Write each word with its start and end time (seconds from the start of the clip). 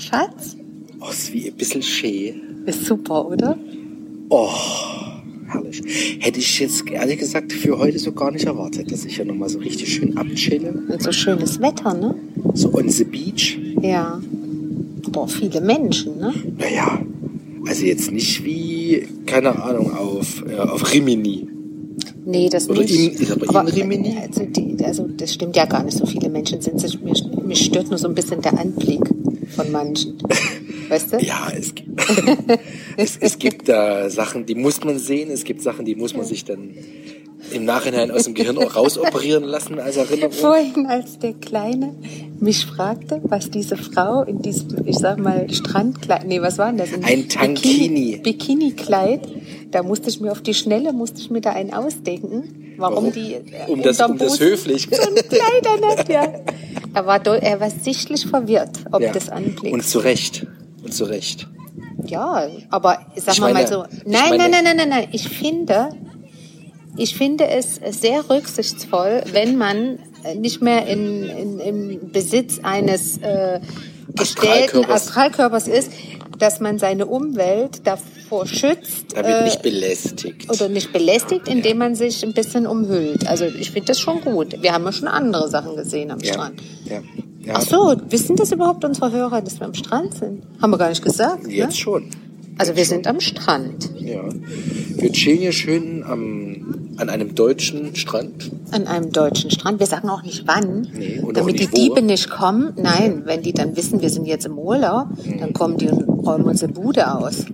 Schatz, 0.00 0.56
Oh, 1.00 1.10
ist 1.10 1.32
wie 1.32 1.48
ein 1.48 1.54
bisschen 1.56 1.82
schee. 1.82 2.34
ist 2.66 2.84
super, 2.86 3.26
oder? 3.26 3.56
Oh, 4.28 4.48
herrlich. 5.48 5.82
Hätte 6.20 6.38
ich 6.38 6.58
jetzt 6.60 6.88
ehrlich 6.90 7.18
gesagt 7.18 7.52
für 7.52 7.78
heute 7.78 7.98
so 7.98 8.12
gar 8.12 8.30
nicht 8.30 8.44
erwartet, 8.46 8.90
dass 8.92 9.04
ich 9.04 9.16
ja 9.16 9.24
nochmal 9.24 9.48
so 9.48 9.58
richtig 9.58 9.92
schön 9.92 10.16
abchille. 10.16 10.72
Und 10.88 11.02
so 11.02 11.12
schönes 11.12 11.60
Wetter, 11.60 11.94
ne? 11.94 12.14
So 12.54 12.72
on 12.74 12.88
the 12.88 13.04
beach. 13.04 13.58
Ja. 13.82 14.20
Boah, 15.10 15.26
viele 15.28 15.60
Menschen, 15.60 16.18
ne? 16.18 16.32
Naja, 16.58 17.00
also 17.66 17.84
jetzt 17.84 18.10
nicht 18.12 18.44
wie, 18.44 19.06
keine 19.26 19.62
Ahnung, 19.62 19.92
auf, 19.94 20.44
äh, 20.48 20.56
auf 20.56 20.92
Rimini. 20.92 21.46
Nee, 22.26 22.48
das 22.50 22.68
Oder 22.68 22.82
nicht. 22.82 22.94
in- 22.94 23.12
ist 23.12 23.30
aber 23.48 23.62
in 23.62 23.68
Rimini? 23.74 24.16
Also, 24.20 24.44
die, 24.44 24.76
also 24.84 25.08
das 25.16 25.34
stimmt 25.34 25.56
ja 25.56 25.64
gar 25.64 25.82
nicht, 25.82 25.96
so 25.96 26.04
viele 26.06 26.28
Menschen 26.28 26.60
sind 26.60 26.82
es. 26.84 27.00
Mich, 27.00 27.24
mich 27.44 27.64
stört 27.64 27.88
nur 27.88 27.98
so 27.98 28.06
ein 28.08 28.14
bisschen 28.14 28.40
der 28.42 28.58
Anblick 28.58 29.00
von 29.54 29.70
manchen. 29.72 30.18
Weißt 30.88 31.12
du? 31.12 31.18
Ja, 31.18 31.48
es, 31.56 31.74
gibt- 31.74 31.88
es, 32.96 33.16
es 33.20 33.38
gibt 33.38 33.68
da 33.68 34.10
Sachen, 34.10 34.46
die 34.46 34.54
muss 34.54 34.82
man 34.84 34.98
sehen. 34.98 35.30
Es 35.30 35.44
gibt 35.44 35.62
Sachen, 35.62 35.84
die 35.84 35.94
muss 35.94 36.14
man 36.14 36.24
sich 36.26 36.44
dann 36.44 36.70
im 37.52 37.64
Nachhinein 37.64 38.10
aus 38.10 38.24
dem 38.24 38.34
Gehirn 38.34 38.58
auch 38.58 38.76
rausoperieren 38.76 39.44
lassen 39.44 39.78
als 39.78 39.96
Erinnerung. 39.96 40.32
Vorhin, 40.32 40.86
als 40.86 41.18
der 41.18 41.32
Kleine 41.34 41.94
mich 42.38 42.66
fragte, 42.66 43.20
was 43.24 43.50
diese 43.50 43.76
Frau 43.76 44.22
in 44.22 44.42
diesem, 44.42 44.86
ich 44.86 44.96
sag 44.98 45.18
mal, 45.18 45.48
Strandkleid, 45.52 46.26
nee, 46.26 46.40
was 46.40 46.58
war 46.58 46.68
denn 46.72 46.78
das? 46.78 46.88
Ein 47.02 47.28
Tankini. 47.28 48.16
Bikini- 48.16 48.22
Bikini-Kleid. 48.22 49.20
Da 49.70 49.82
musste 49.82 50.10
ich 50.10 50.20
mir 50.20 50.32
auf 50.32 50.42
die 50.42 50.54
Schnelle, 50.54 50.92
musste 50.92 51.20
ich 51.20 51.30
mir 51.30 51.40
da 51.40 51.50
einen 51.50 51.72
ausdenken. 51.72 52.74
Warum, 52.76 52.96
Warum? 52.96 53.12
die, 53.12 53.34
äh, 53.34 53.40
Um 53.68 53.82
das- 53.82 54.00
um 54.00 54.18
das 54.18 54.40
höflich. 54.40 54.88
So 54.90 55.02
ein 55.02 55.14
nicht, 55.14 56.08
ja. 56.08 56.32
Er 56.94 57.06
war, 57.06 57.24
er 57.26 57.60
war 57.60 57.70
sichtlich 57.70 58.26
verwirrt, 58.26 58.78
ob 58.90 59.00
Ja. 59.00 59.12
das 59.12 59.28
Anblick. 59.28 59.72
Und 59.72 59.84
zu 59.86 59.98
Recht. 60.00 60.46
Und 60.82 60.92
zu 60.92 61.04
Recht. 61.04 61.46
Ja, 62.06 62.48
aber 62.70 63.00
sag 63.16 63.34
Ich 63.34 63.40
mal 63.40 63.66
so. 63.66 63.84
Nein, 64.04 64.36
nein, 64.36 64.50
nein, 64.50 64.64
nein, 64.64 64.76
nein, 64.76 64.88
nein. 64.88 65.08
Ich 65.12 65.28
finde, 65.28 65.90
ich 66.96 67.16
finde 67.16 67.46
es 67.48 67.80
sehr 68.00 68.28
rücksichtsvoll, 68.28 69.22
wenn 69.32 69.56
man 69.56 69.98
nicht 70.36 70.62
mehr 70.62 70.86
in, 70.86 71.24
in, 71.24 71.60
im 71.60 72.10
Besitz 72.12 72.58
eines 72.62 73.18
äh, 73.18 73.60
gestellten 74.14 74.78
Astralkörpers. 74.78 74.90
Astralkörpers 75.08 75.68
ist, 75.68 75.92
dass 76.38 76.60
man 76.60 76.78
seine 76.78 77.06
Umwelt 77.06 77.86
davor 78.30 78.46
schützt. 78.46 79.16
Da 79.16 79.24
wird 79.24 79.40
äh, 79.40 79.44
nicht 79.44 79.62
belästigt. 79.62 80.50
oder 80.50 80.68
nicht 80.68 80.92
belästigt, 80.92 81.48
indem 81.48 81.78
man 81.78 81.94
sich 81.94 82.24
ein 82.24 82.32
bisschen 82.32 82.66
umhüllt. 82.66 83.26
Also 83.26 83.44
ich 83.44 83.70
finde 83.70 83.88
das 83.88 84.00
schon 84.00 84.20
gut. 84.20 84.62
Wir 84.62 84.72
haben 84.72 84.84
ja 84.84 84.92
schon 84.92 85.08
andere 85.08 85.48
Sachen 85.48 85.76
gesehen 85.76 86.10
am 86.10 86.20
ja. 86.20 86.32
Strand. 86.32 86.62
Ja. 86.84 87.02
Ja. 87.42 87.54
Ach 87.56 87.62
so, 87.62 87.96
wissen 88.10 88.36
das 88.36 88.52
überhaupt 88.52 88.84
unsere 88.84 89.10
Hörer, 89.12 89.40
dass 89.40 89.58
wir 89.60 89.66
am 89.66 89.74
Strand 89.74 90.14
sind? 90.14 90.42
Haben 90.60 90.70
wir 90.72 90.78
gar 90.78 90.90
nicht 90.90 91.02
gesagt. 91.02 91.46
Ne? 91.46 91.54
Jetzt 91.54 91.78
schon. 91.78 92.10
Also 92.58 92.76
wir 92.76 92.84
sind 92.84 93.06
am 93.06 93.20
Strand. 93.20 93.90
Ja. 93.98 94.20
Wir 94.96 95.10
chillen 95.12 95.38
hier 95.38 95.52
schön 95.52 96.04
am, 96.04 96.90
an 96.98 97.08
einem 97.08 97.34
deutschen 97.34 97.96
Strand. 97.96 98.50
An 98.72 98.86
einem 98.86 99.10
deutschen 99.10 99.50
Strand. 99.50 99.80
Wir 99.80 99.86
sagen 99.86 100.10
auch 100.10 100.22
nicht 100.22 100.46
wann, 100.46 100.86
Nee, 100.92 101.20
und 101.20 101.38
damit 101.38 101.54
nicht 101.54 101.74
die 101.74 101.80
Diebe 101.80 102.02
wo. 102.02 102.04
nicht 102.04 102.28
kommen. 102.28 102.74
Nein, 102.76 103.22
wenn 103.24 103.42
die 103.42 103.54
dann 103.54 103.74
wissen, 103.76 104.02
wir 104.02 104.10
sind 104.10 104.26
jetzt 104.26 104.44
im 104.44 104.58
Urlaub, 104.58 105.06
dann 105.40 105.54
kommen 105.54 105.78
die 105.78 105.88
und 105.88 106.02
räumen 106.02 106.44
unsere 106.44 106.70
Bude 106.70 107.10
aus. 107.14 107.46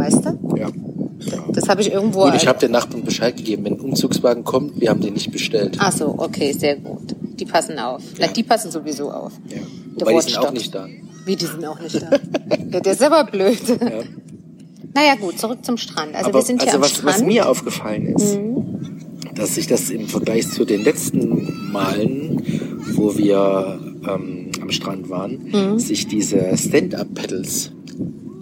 Weißt 0.00 0.24
du? 0.24 0.56
Ja. 0.56 0.68
ja. 0.68 1.44
Das 1.52 1.68
habe 1.68 1.80
ich 1.82 1.92
irgendwo. 1.92 2.24
Gut, 2.24 2.34
ich 2.34 2.46
habe 2.46 2.58
den 2.58 2.70
Nachbarn 2.72 3.04
Bescheid 3.04 3.36
gegeben, 3.36 3.64
wenn 3.64 3.74
ein 3.74 3.80
Umzugswagen 3.80 4.44
kommt, 4.44 4.80
wir 4.80 4.88
haben 4.90 5.00
den 5.00 5.14
nicht 5.14 5.30
bestellt. 5.30 5.76
Ach 5.78 5.92
so, 5.92 6.14
okay, 6.18 6.52
sehr 6.52 6.76
gut. 6.76 7.14
Die 7.38 7.44
passen 7.44 7.78
auf. 7.78 8.02
Na, 8.18 8.26
die 8.28 8.42
passen 8.42 8.70
sowieso 8.70 9.10
auf. 9.10 9.32
Ja. 9.48 9.58
Wobei 9.96 10.14
die 10.14 10.20
sind 10.22 10.38
auch 10.38 10.52
nicht 10.52 10.74
da. 10.74 10.86
Wie, 11.26 11.36
die 11.36 11.44
sind 11.44 11.64
auch 11.66 11.78
nicht 11.80 12.00
da. 12.00 12.10
ja, 12.72 12.80
der 12.80 12.92
ist 12.92 13.02
aber 13.02 13.24
blöd. 13.24 13.60
Naja, 14.94 15.14
gut, 15.20 15.38
zurück 15.38 15.64
zum 15.64 15.76
Strand. 15.76 16.14
Also 16.14 16.30
Aber 16.30 16.38
wir 16.38 16.44
sind 16.44 16.60
also 16.60 16.70
hier 16.70 16.74
am 16.76 16.82
was, 16.82 16.90
Strand. 16.90 17.04
Mhm. 17.04 17.20
was 17.20 17.22
mir 17.22 17.48
aufgefallen 17.48 18.06
ist, 18.06 18.38
dass 19.34 19.54
sich 19.54 19.66
das 19.66 19.90
im 19.90 20.06
Vergleich 20.08 20.48
zu 20.50 20.64
den 20.64 20.82
letzten 20.82 21.70
Malen, 21.72 22.42
wo 22.94 23.16
wir 23.16 23.78
ähm, 24.08 24.50
am 24.60 24.70
Strand 24.70 25.08
waren, 25.10 25.38
Mhm. 25.52 25.78
sich 25.78 26.08
diese 26.08 26.56
Stand-Up-Pedals 26.56 27.72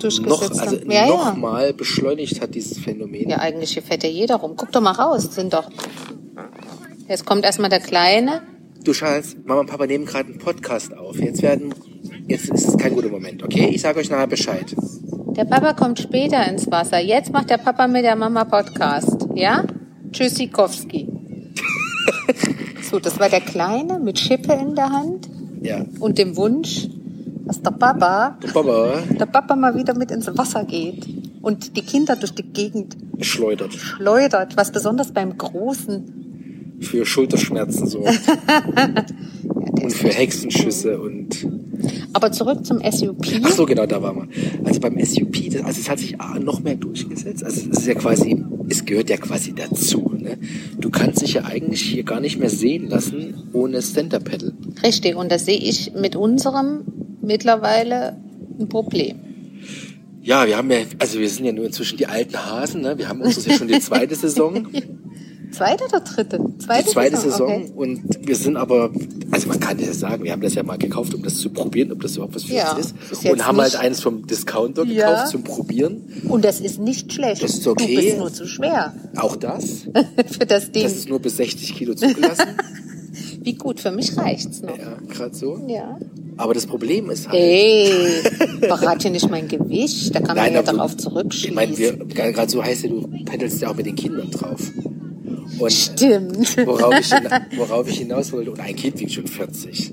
durchgesetzt 0.03 0.55
noch, 0.55 0.61
also 0.61 0.77
haben. 0.77 0.91
Ja, 0.91 1.07
noch 1.07 1.61
ja. 1.61 1.73
beschleunigt 1.73 2.41
hat, 2.41 2.55
dieses 2.55 2.79
Phänomen. 2.79 3.29
Ja, 3.29 3.39
eigentlich 3.39 3.73
hier 3.73 3.83
fährt 3.83 4.03
ja 4.03 4.09
jeder 4.09 4.37
rum. 4.37 4.55
Guck 4.57 4.73
doch 4.73 4.81
mal 4.81 4.93
raus, 4.93 5.35
sind 5.35 5.53
doch. 5.53 5.69
Jetzt 7.09 7.25
kommt 7.25 7.45
erstmal 7.45 7.71
der 7.71 7.81
Kleine. 7.81 8.43
Du 8.85 8.93
Charles, 8.93 9.37
Mama 9.45 9.61
und 9.61 9.71
Papa 9.71 9.87
nehmen 9.87 10.05
gerade 10.05 10.29
einen 10.29 10.39
Podcast 10.39 10.97
auf. 10.97 11.19
Jetzt 11.19 11.43
werden, 11.43 11.75
jetzt 12.27 12.49
ist 12.51 12.69
es 12.69 12.77
kein 12.77 12.95
guter 12.95 13.09
Moment, 13.09 13.43
okay? 13.43 13.69
Ich 13.73 13.83
sage 13.83 13.99
euch 13.99 14.11
nachher 14.11 14.27
Bescheid. 14.27 14.75
Der 15.37 15.45
Papa 15.45 15.73
kommt 15.73 15.99
später 15.99 16.47
ins 16.49 16.71
Wasser. 16.71 16.99
Jetzt 16.99 17.33
macht 17.33 17.51
der 17.51 17.59
Papa 17.59 17.87
mit 17.87 18.05
der 18.05 18.17
Mama 18.17 18.45
Podcast. 18.45 19.29
Ja? 19.35 19.65
Tschüssikowski. 20.11 21.09
so, 22.91 22.99
das 22.99 23.19
war 23.19 23.29
der 23.29 23.41
Kleine 23.41 23.99
mit 23.99 24.19
Schippe 24.19 24.53
in 24.53 24.75
der 24.75 24.91
Hand 24.91 25.29
Ja. 25.63 25.85
und 26.01 26.19
dem 26.19 26.37
Wunsch, 26.37 26.89
dass 27.49 27.63
der 27.63 27.71
Papa, 27.71 28.37
Papa 28.53 29.03
der 29.19 29.27
Papa 29.27 29.57
mal 29.57 29.75
wieder 29.75 29.97
mit 29.97 30.11
ins 30.11 30.27
Wasser 30.37 30.65
geht 30.65 31.07
und 31.41 31.77
die 31.77 31.83
Kinder 31.83 32.15
durch 32.15 32.35
die 32.35 32.43
Gegend 32.43 32.97
schleudert. 33.21 33.73
schleudert, 33.73 34.57
was 34.57 34.71
besonders 34.71 35.13
beim 35.13 35.37
Großen 35.37 36.77
Für 36.81 37.05
Schulterschmerzen 37.07 37.87
sorgt. 37.87 38.21
und 39.83 39.93
für 39.93 40.09
Hexenschüsse 40.09 41.01
und 41.01 41.47
Aber 42.13 42.33
zurück 42.33 42.67
zum 42.67 42.81
SUP. 42.91 43.27
Ach 43.43 43.51
so, 43.51 43.65
genau, 43.65 43.87
da 43.87 44.03
waren 44.03 44.17
wir. 44.17 44.67
Also 44.67 44.81
beim 44.81 45.03
SUP, 45.03 45.37
also 45.65 45.81
es 45.81 45.89
hat 45.89 45.99
sich 45.99 46.17
noch 46.41 46.61
mehr 46.61 46.75
durchgesetzt. 46.77 47.45
Also 47.45 47.63
es 47.71 47.79
ist 47.79 47.87
ja 47.87 47.95
quasi, 47.95 48.45
es 48.69 48.85
gehört 48.85 49.09
ja 49.09 49.17
quasi 49.17 49.55
dazu. 49.55 50.13
Ne? 50.19 50.37
Du 50.79 50.91
kannst 50.91 51.23
dich 51.23 51.35
ja 51.35 51.45
eigentlich 51.45 51.81
hier 51.81 52.03
gar 52.03 52.21
nicht 52.21 52.39
mehr 52.39 52.51
sehen 52.51 52.89
lassen 52.89 53.49
ohne 53.53 53.81
Center-Pedal. 53.81 54.53
Richtig, 54.83 55.17
und 55.17 55.33
das 55.33 55.47
sehe 55.47 55.59
ich 55.59 55.93
mit 55.95 56.15
unserem 56.15 56.98
mittlerweile 57.29 58.17
ein 58.59 58.69
Problem. 58.69 59.21
Ja, 60.23 60.47
wir 60.47 60.57
haben 60.57 60.71
ja, 60.71 60.79
also 60.99 61.21
wir 61.21 61.29
sind 61.31 61.45
ja 61.45 61.53
nur 61.53 61.67
inzwischen 61.67 61.97
die 61.97 62.07
alten 62.07 62.37
Hasen. 62.37 62.81
Ne? 62.83 62.99
Wir 62.99 63.09
haben 63.09 63.21
uns 63.21 63.47
ja 63.47 63.53
schon 63.55 63.69
die 63.69 63.79
zweite 63.81 64.15
Saison. 64.25 64.67
Zweite 65.53 65.85
oder 65.85 66.01
dritte? 66.01 66.39
Zweite, 66.59 66.85
die 66.85 66.91
zweite 66.91 67.17
Saison 67.17 67.63
Okay. 67.63 67.73
und 67.75 68.27
wir 68.29 68.37
sind 68.37 68.59
aber, 68.59 68.91
also 69.31 69.49
man 69.49 69.59
kann 69.61 69.79
ja 69.79 69.91
sagen, 69.95 70.23
wir 70.25 70.33
haben 70.33 70.43
das 70.43 70.55
ja 70.55 70.63
mal 70.63 70.77
gekauft, 70.77 71.15
um 71.15 71.23
das 71.23 71.37
zu 71.37 71.49
probieren, 71.49 71.91
ob 71.93 72.03
das 72.03 72.17
überhaupt 72.17 72.35
was 72.35 72.45
für 72.45 72.53
Ja, 72.55 72.73
uns 72.77 72.87
ist. 72.89 72.95
ist 73.13 73.25
und 73.31 73.47
haben 73.47 73.59
halt 73.59 73.75
eins 73.77 74.01
vom 74.01 74.27
Discounter 74.27 74.85
Ja. 74.85 75.09
gekauft 75.13 75.29
zum 75.29 75.45
Probieren. 75.45 76.03
Und 76.29 76.45
das 76.45 76.61
ist 76.61 76.79
nicht 76.79 77.15
schlecht. 77.15 77.43
Das 77.43 77.55
ist 77.55 77.67
okay. 77.67 77.95
Du 77.97 78.01
bist 78.03 78.19
nur 78.19 78.33
zu 78.33 78.47
schwer 78.47 78.93
Auch 79.17 79.37
das. 79.37 79.87
für 80.39 80.45
das 80.47 80.71
Ding. 80.71 80.83
Das 80.83 80.93
ist 80.93 81.09
nur 81.09 81.21
bis 81.21 81.39
60 81.39 81.75
Kilo 81.75 81.95
zugelassen. 81.95 82.49
Wie 83.43 83.55
gut, 83.55 83.81
für 83.81 83.91
mich 83.91 84.15
reicht's 84.19 84.61
noch. 84.61 84.77
ja, 84.77 84.99
gerade 85.09 85.35
so. 85.35 85.59
Ja. 85.67 85.99
Aber 86.39 86.55
das 86.55 86.67
Problem 86.67 87.11
ist 87.11 87.29
halt, 87.29 87.37
Ey, 87.39 87.91
verrate 88.61 89.11
nicht 89.11 89.29
mein 89.29 89.49
Gewicht. 89.49 90.15
Da 90.15 90.21
kann 90.21 90.37
man 90.37 90.53
ja 90.53 90.63
darauf 90.63 90.93
Ich 90.93 90.99
zurückschließen. 90.99 91.55
meine, 91.55 91.77
wir, 91.77 91.95
gerade 91.97 92.51
so 92.51 92.63
heißt 92.65 92.85
ja, 92.85 92.89
du 92.91 93.09
pendelst 93.25 93.61
ja 93.61 93.71
auch 93.71 93.75
mit 93.77 93.87
den 93.87 93.97
Kindern 93.97 94.31
drauf. 94.31 94.61
Und 95.59 95.73
Stimmt. 95.73 96.57
worauf 96.67 96.95
ich, 97.01 97.11
worauf 97.59 97.89
ich 97.89 97.99
hinaus 97.99 98.33
wollte, 98.33 98.53
und 98.53 98.61
ein 98.61 98.77
Kind 98.77 99.01
wiegt 99.01 99.13
schon 99.13 99.27
40. 99.27 99.93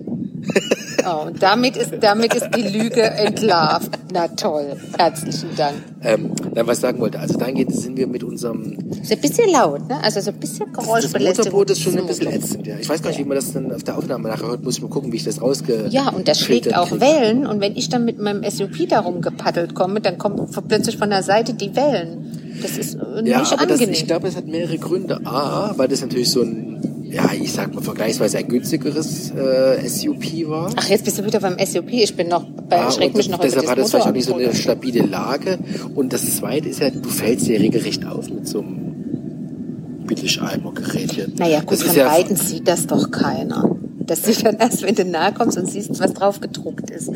Oh, 1.07 1.27
und 1.27 1.41
damit 1.43 1.77
ist, 1.77 1.91
damit 2.01 2.33
ist 2.33 2.47
die 2.55 2.61
Lüge 2.61 3.01
entlarvt. 3.03 3.91
Na 4.13 4.27
toll. 4.29 4.75
Herzlichen 4.97 5.49
Dank. 5.55 5.75
Ähm, 6.01 6.31
dann 6.53 6.67
was 6.67 6.77
ich 6.77 6.81
sagen 6.81 6.99
wollte, 6.99 7.19
also 7.19 7.37
dahingehend 7.37 7.75
sind 7.75 7.97
wir 7.97 8.07
mit 8.07 8.23
unserem, 8.23 8.77
Ist 9.01 9.11
ein 9.11 9.21
bisschen 9.21 9.51
laut, 9.51 9.87
ne? 9.87 9.97
Also 10.03 10.21
so 10.21 10.31
ein 10.31 10.39
bisschen 10.39 10.67
das 10.73 10.83
Geräuschbelästigung. 10.85 11.51
Motorboot 11.51 11.69
ist 11.71 11.81
schon 11.81 11.97
ein 11.97 12.07
bisschen 12.07 12.31
ätzend, 12.31 12.67
ja. 12.67 12.75
Ich 12.79 12.89
weiß 12.89 13.01
gar 13.01 13.09
nicht, 13.09 13.19
wie 13.19 13.25
man 13.25 13.35
das 13.35 13.53
dann 13.53 13.71
auf 13.71 13.83
der 13.83 13.97
Aufnahme 13.97 14.29
nachher 14.29 14.47
hört, 14.47 14.63
muss 14.63 14.77
ich 14.77 14.81
mal 14.81 14.89
gucken, 14.89 15.11
wie 15.11 15.17
ich 15.17 15.23
das 15.23 15.41
rausge... 15.41 15.87
Ja, 15.89 16.09
und 16.09 16.27
das 16.27 16.39
schlägt 16.39 16.75
auch 16.75 16.89
kriege. 16.89 17.01
Wellen. 17.01 17.45
Und 17.45 17.61
wenn 17.61 17.75
ich 17.75 17.89
dann 17.89 18.05
mit 18.05 18.19
meinem 18.19 18.43
SUP 18.49 18.87
darum 18.89 19.21
gepaddelt 19.21 19.75
komme, 19.75 20.01
dann 20.01 20.17
kommen 20.17 20.47
plötzlich 20.67 20.97
von 20.97 21.09
der 21.09 21.23
Seite 21.23 21.53
die 21.53 21.75
Wellen. 21.75 22.57
Das 22.61 22.77
ist 22.77 22.95
äh, 22.95 22.99
Ja, 23.25 23.39
nicht 23.39 23.53
aber 23.53 23.65
das, 23.65 23.79
angenehm. 23.79 23.93
ich 23.93 24.07
glaube, 24.07 24.27
es 24.27 24.35
hat 24.35 24.47
mehrere 24.47 24.77
Gründe. 24.77 25.19
A, 25.25 25.73
weil 25.77 25.87
das 25.87 26.01
natürlich 26.01 26.31
so 26.31 26.41
ein, 26.41 26.94
ja, 27.15 27.31
ich 27.33 27.53
sag 27.53 27.73
mal, 27.73 27.81
vergleichsweise 27.81 28.39
ein 28.39 28.47
günstigeres 28.49 29.31
äh, 29.31 29.87
SUP 29.87 30.49
war. 30.49 30.69
Ach, 30.75 30.89
jetzt 30.89 31.05
bist 31.05 31.17
du 31.17 31.25
wieder 31.25 31.39
beim 31.39 31.55
SUP. 31.65 31.89
Ich 31.91 32.13
bin 32.13 32.27
noch, 32.27 32.43
bei, 32.43 32.81
Ah, 32.81 32.91
schreck 32.91 33.15
mich 33.15 33.29
noch 33.29 33.39
deshalb 33.39 33.67
hat 33.69 33.77
das 33.77 33.91
vielleicht 33.91 34.07
auch 34.07 34.11
nicht 34.11 34.27
so 34.27 34.35
eine 34.35 34.53
stabile 34.53 35.05
Lage. 35.05 35.57
Und 35.95 36.11
das 36.11 36.35
Zweite 36.35 36.67
ist 36.67 36.81
ja, 36.81 36.89
du 36.89 37.07
fällst 37.07 37.47
dir 37.47 37.57
regelrecht 37.61 38.05
auf 38.05 38.29
mit 38.29 38.45
so 38.45 38.59
einem 38.59 40.03
Billigeimer-Gerät 40.05 41.13
hier. 41.13 41.27
Naja, 41.37 41.61
gut, 41.61 41.71
das 41.71 41.83
von 41.83 41.95
ja, 41.95 42.11
Weitem 42.11 42.35
sieht 42.35 42.67
das 42.67 42.85
doch 42.85 43.09
keiner. 43.11 43.77
Das 43.99 44.23
sieht 44.23 44.45
dann 44.45 44.57
erst, 44.57 44.83
wenn 44.83 44.95
du 44.95 45.05
nahe 45.05 45.33
kommst 45.33 45.57
und 45.57 45.71
siehst, 45.71 45.97
was 45.97 46.13
drauf 46.13 46.41
gedruckt 46.41 46.89
ist. 46.89 47.11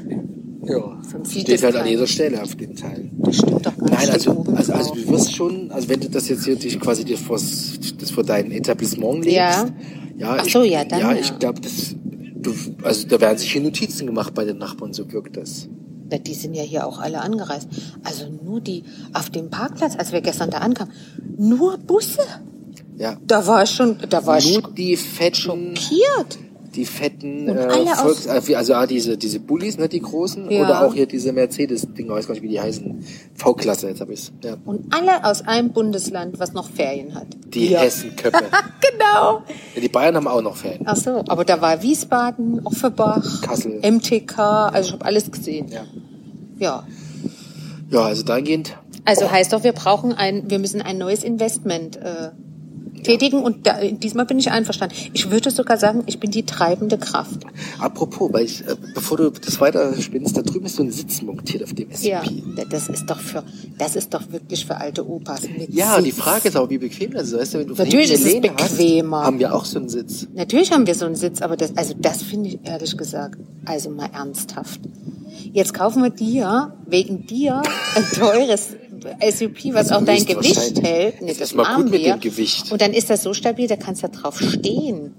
Ja, 0.69 0.97
sieht 1.23 1.43
steht 1.43 1.63
halt 1.63 1.75
an 1.75 1.87
jeder 1.87 2.07
Stelle 2.07 2.41
auf 2.41 2.55
dem 2.55 2.75
Teil. 2.75 3.09
Das 3.17 3.37
stimmt 3.37 3.65
doch 3.65 3.75
gar 3.77 3.89
Nein, 3.89 3.99
nicht. 3.99 4.11
also, 4.11 4.45
also, 4.55 4.73
also 4.73 4.93
du 4.93 5.07
wirst 5.09 5.35
schon, 5.35 5.71
also 5.71 5.89
wenn 5.89 5.99
du 5.99 6.09
das 6.09 6.29
jetzt 6.29 6.45
hier 6.45 6.55
dich 6.55 6.79
quasi 6.79 7.03
dir 7.05 7.17
vors, 7.17 7.73
das 7.99 8.11
vor 8.11 8.23
dein 8.23 8.51
Etablissement 8.51 9.25
legst, 9.25 9.37
Ja. 9.37 9.67
ja, 10.17 10.37
Ach 10.39 10.45
ich, 10.45 10.53
so, 10.53 10.63
ja, 10.63 10.83
dann 10.85 10.99
ja, 10.99 11.11
ja. 11.13 11.19
ich 11.19 11.37
glaube, 11.39 11.59
das, 11.61 11.95
du, 12.35 12.53
also 12.83 13.07
da 13.07 13.19
werden 13.19 13.37
sich 13.37 13.51
hier 13.51 13.61
Notizen 13.61 14.05
gemacht 14.05 14.33
bei 14.33 14.45
den 14.45 14.57
Nachbarn, 14.57 14.93
so 14.93 15.11
wirkt 15.11 15.37
das. 15.37 15.67
Na, 16.11 16.17
die 16.17 16.33
sind 16.33 16.55
ja 16.55 16.63
hier 16.63 16.87
auch 16.87 16.99
alle 16.99 17.21
angereist. 17.21 17.67
Also 18.03 18.25
nur 18.29 18.61
die 18.61 18.83
auf 19.13 19.29
dem 19.29 19.49
Parkplatz, 19.49 19.95
als 19.95 20.11
wir 20.11 20.21
gestern 20.21 20.49
da 20.49 20.57
ankamen, 20.59 20.93
nur 21.37 21.77
Busse. 21.77 22.21
Ja. 22.97 23.17
Da 23.25 23.45
war 23.47 23.63
ich 23.63 23.69
schon, 23.69 23.97
da 24.09 24.25
war 24.25 24.39
ich 24.39 24.53
Nur 24.59 24.71
die 24.73 24.97
fetten, 24.97 25.35
schockiert. 25.35 26.37
Die 26.79 26.85
fetten 26.85 27.49
äh, 27.49 27.85
Volks, 27.95 28.25
äh, 28.25 28.55
also 28.55 28.73
ah, 28.73 28.87
diese 28.87 29.17
diese 29.17 29.41
Bullies, 29.41 29.77
ne, 29.77 29.89
die 29.89 29.99
großen, 29.99 30.49
Ja. 30.49 30.61
oder 30.63 30.85
auch 30.85 30.93
hier 30.93 31.07
diese 31.07 31.33
Mercedes, 31.33 31.85
Dinger, 31.93 32.13
weiß 32.13 32.25
gar 32.25 32.33
nicht, 32.35 32.41
wie 32.43 32.47
die 32.47 32.61
heißen, 32.61 33.03
V-Klasse, 33.35 33.89
jetzt 33.89 33.99
habe 33.99 34.13
ich's. 34.13 34.31
Ja. 34.41 34.55
Und 34.63 34.93
alle 34.93 35.25
aus 35.25 35.41
einem 35.41 35.73
Bundesland, 35.73 36.39
was 36.39 36.53
noch 36.53 36.69
Ferien 36.69 37.15
hat. 37.15 37.27
Die 37.47 37.71
ja. 37.71 37.81
Hessenköppe. 37.81 38.37
genau. 38.91 39.43
ja, 39.75 39.81
die 39.81 39.89
Bayern 39.89 40.15
haben 40.15 40.27
auch 40.27 40.41
noch 40.41 40.55
Ferien. 40.55 40.83
Ach 40.85 40.95
so, 40.95 41.21
aber 41.27 41.43
da 41.43 41.59
war 41.59 41.81
Wiesbaden, 41.83 42.61
Offenbach, 42.65 43.41
Kassel. 43.41 43.81
MTK, 43.83 44.39
also 44.39 44.87
ich 44.87 44.93
habe 44.93 45.05
alles 45.05 45.29
gesehen. 45.29 45.67
Ja. 45.67 45.83
Ja. 46.59 46.87
Ja, 47.89 48.01
also 48.05 48.23
dahingehend, 48.23 48.77
Also 49.03 49.29
heißt 49.29 49.51
doch, 49.51 49.65
wir 49.65 49.73
brauchen 49.73 50.13
ein, 50.13 50.49
wir 50.49 50.59
müssen 50.59 50.81
ein 50.81 50.97
neues 50.97 51.25
Investment 51.25 51.97
äh, 51.97 52.29
tätigen 53.03 53.41
und 53.41 53.65
da, 53.67 53.79
diesmal 53.81 54.25
bin 54.25 54.39
ich 54.39 54.51
einverstanden. 54.51 54.95
Ich 55.13 55.31
würde 55.31 55.51
sogar 55.51 55.77
sagen, 55.77 56.03
ich 56.05 56.19
bin 56.19 56.31
die 56.31 56.43
treibende 56.43 56.97
Kraft. 56.97 57.39
apropos, 57.79 58.31
weil 58.33 58.45
ich, 58.45 58.61
äh, 58.67 58.75
bevor 58.93 59.17
du 59.17 59.29
das 59.29 59.59
weiter 59.59 59.93
spinnst, 60.01 60.37
da 60.37 60.41
drüben 60.41 60.65
ist 60.65 60.75
so 60.75 60.83
ein 60.83 60.91
Sitz 60.91 61.21
montiert 61.21 61.63
auf 61.63 61.73
dem 61.73 61.91
SUP. 61.91 62.05
Ja, 62.05 62.23
das 62.69 62.89
ist 62.89 63.09
doch 63.09 63.19
für, 63.19 63.43
das 63.77 63.95
ist 63.95 64.13
doch 64.13 64.31
wirklich 64.31 64.65
für 64.65 64.77
alte 64.77 65.07
Opas. 65.07 65.41
Ja, 65.69 65.99
die 65.99 66.11
Sitz. 66.11 66.19
Frage 66.19 66.47
ist 66.49 66.57
auch, 66.57 66.69
wie 66.69 66.77
bequem 66.77 67.11
das 67.11 67.31
ist. 67.31 67.39
Weißt 67.39 67.53
du, 67.53 67.59
wenn 67.59 67.67
du 67.67 67.73
Natürlich 67.75 68.11
ist 68.11 68.25
es 68.25 68.41
bequemer. 68.41 69.19
Hast, 69.19 69.25
haben 69.27 69.39
wir 69.39 69.55
auch 69.55 69.65
so 69.65 69.79
einen 69.79 69.89
Sitz. 69.89 70.27
Natürlich 70.33 70.71
haben 70.71 70.87
wir 70.87 70.95
so 70.95 71.05
einen 71.05 71.15
Sitz, 71.15 71.41
aber 71.41 71.57
das, 71.57 71.75
also 71.75 71.93
das 71.97 72.21
finde 72.23 72.49
ich 72.49 72.59
ehrlich 72.63 72.97
gesagt, 72.97 73.39
also 73.65 73.89
mal 73.89 74.09
ernsthaft. 74.13 74.81
Jetzt 75.51 75.73
kaufen 75.73 76.03
wir 76.03 76.09
dir, 76.09 76.73
wegen 76.85 77.25
dir, 77.25 77.61
ein 77.95 78.05
teures 78.13 78.69
SUP, 79.31 79.73
was 79.73 79.91
Also 79.91 79.95
auch 79.95 80.05
dein. 80.05 80.25
Gewicht 80.25 80.81
hält. 80.83 81.21
Nee, 81.21 81.27
das 81.29 81.39
ist 81.39 81.55
mal 81.55 81.63
machen 81.63 81.83
gut 81.83 81.91
mit 81.91 82.01
wir. 82.03 82.13
dem 82.15 82.19
Gewicht. 82.21 82.71
Und 82.71 82.81
dann 82.81 82.93
ist 82.93 83.09
das 83.09 83.23
so 83.23 83.33
stabil, 83.33 83.67
da 83.67 83.75
kannst 83.75 84.03
du 84.03 84.09
drauf 84.09 84.39
stehen. 84.39 85.13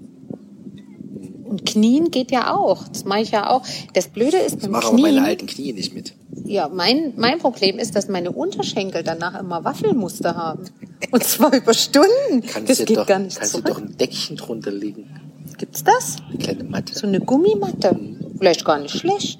Und 1.45 1.65
Knien 1.65 2.11
geht 2.11 2.31
ja 2.31 2.53
auch. 2.55 2.87
Das 2.87 3.03
mache 3.03 3.21
ich 3.21 3.31
ja 3.31 3.49
auch. 3.49 3.61
Das 3.93 4.07
Blöde 4.07 4.37
ist 4.37 4.55
Das 4.55 4.61
beim 4.63 4.71
machen 4.71 4.85
auch 4.85 4.91
meine 4.93 5.15
Knien. 5.17 5.25
alten 5.25 5.47
Knie 5.47 5.73
nicht 5.73 5.93
mit. 5.93 6.13
Ja, 6.45 6.69
mein, 6.69 7.13
mein 7.17 7.39
Problem 7.39 7.77
ist, 7.77 7.95
dass 7.95 8.07
meine 8.07 8.31
Unterschenkel 8.31 9.03
danach 9.03 9.37
immer 9.39 9.63
Waffelmuster 9.65 10.35
haben. 10.35 10.63
Und 11.11 11.23
zwar 11.23 11.53
über 11.53 11.73
Stunden. 11.73 12.41
Kannst 12.47 12.69
das 12.69 12.77
du 12.77 12.85
geht 12.85 12.97
doch, 12.97 13.05
gar 13.05 13.19
nicht 13.19 13.37
kannst 13.37 13.53
du 13.53 13.59
zurück. 13.59 13.73
doch 13.75 13.81
ein 13.81 13.97
Deckchen 13.97 14.37
drunter 14.37 14.71
legen. 14.71 15.09
Gibt's 15.57 15.83
das? 15.83 16.15
Eine 16.29 16.37
kleine 16.37 16.63
Matte. 16.63 16.93
So 16.95 17.05
eine 17.05 17.19
Gummimatte. 17.19 17.99
Vielleicht 18.37 18.63
gar 18.63 18.79
nicht 18.79 18.95
schlecht. 18.97 19.39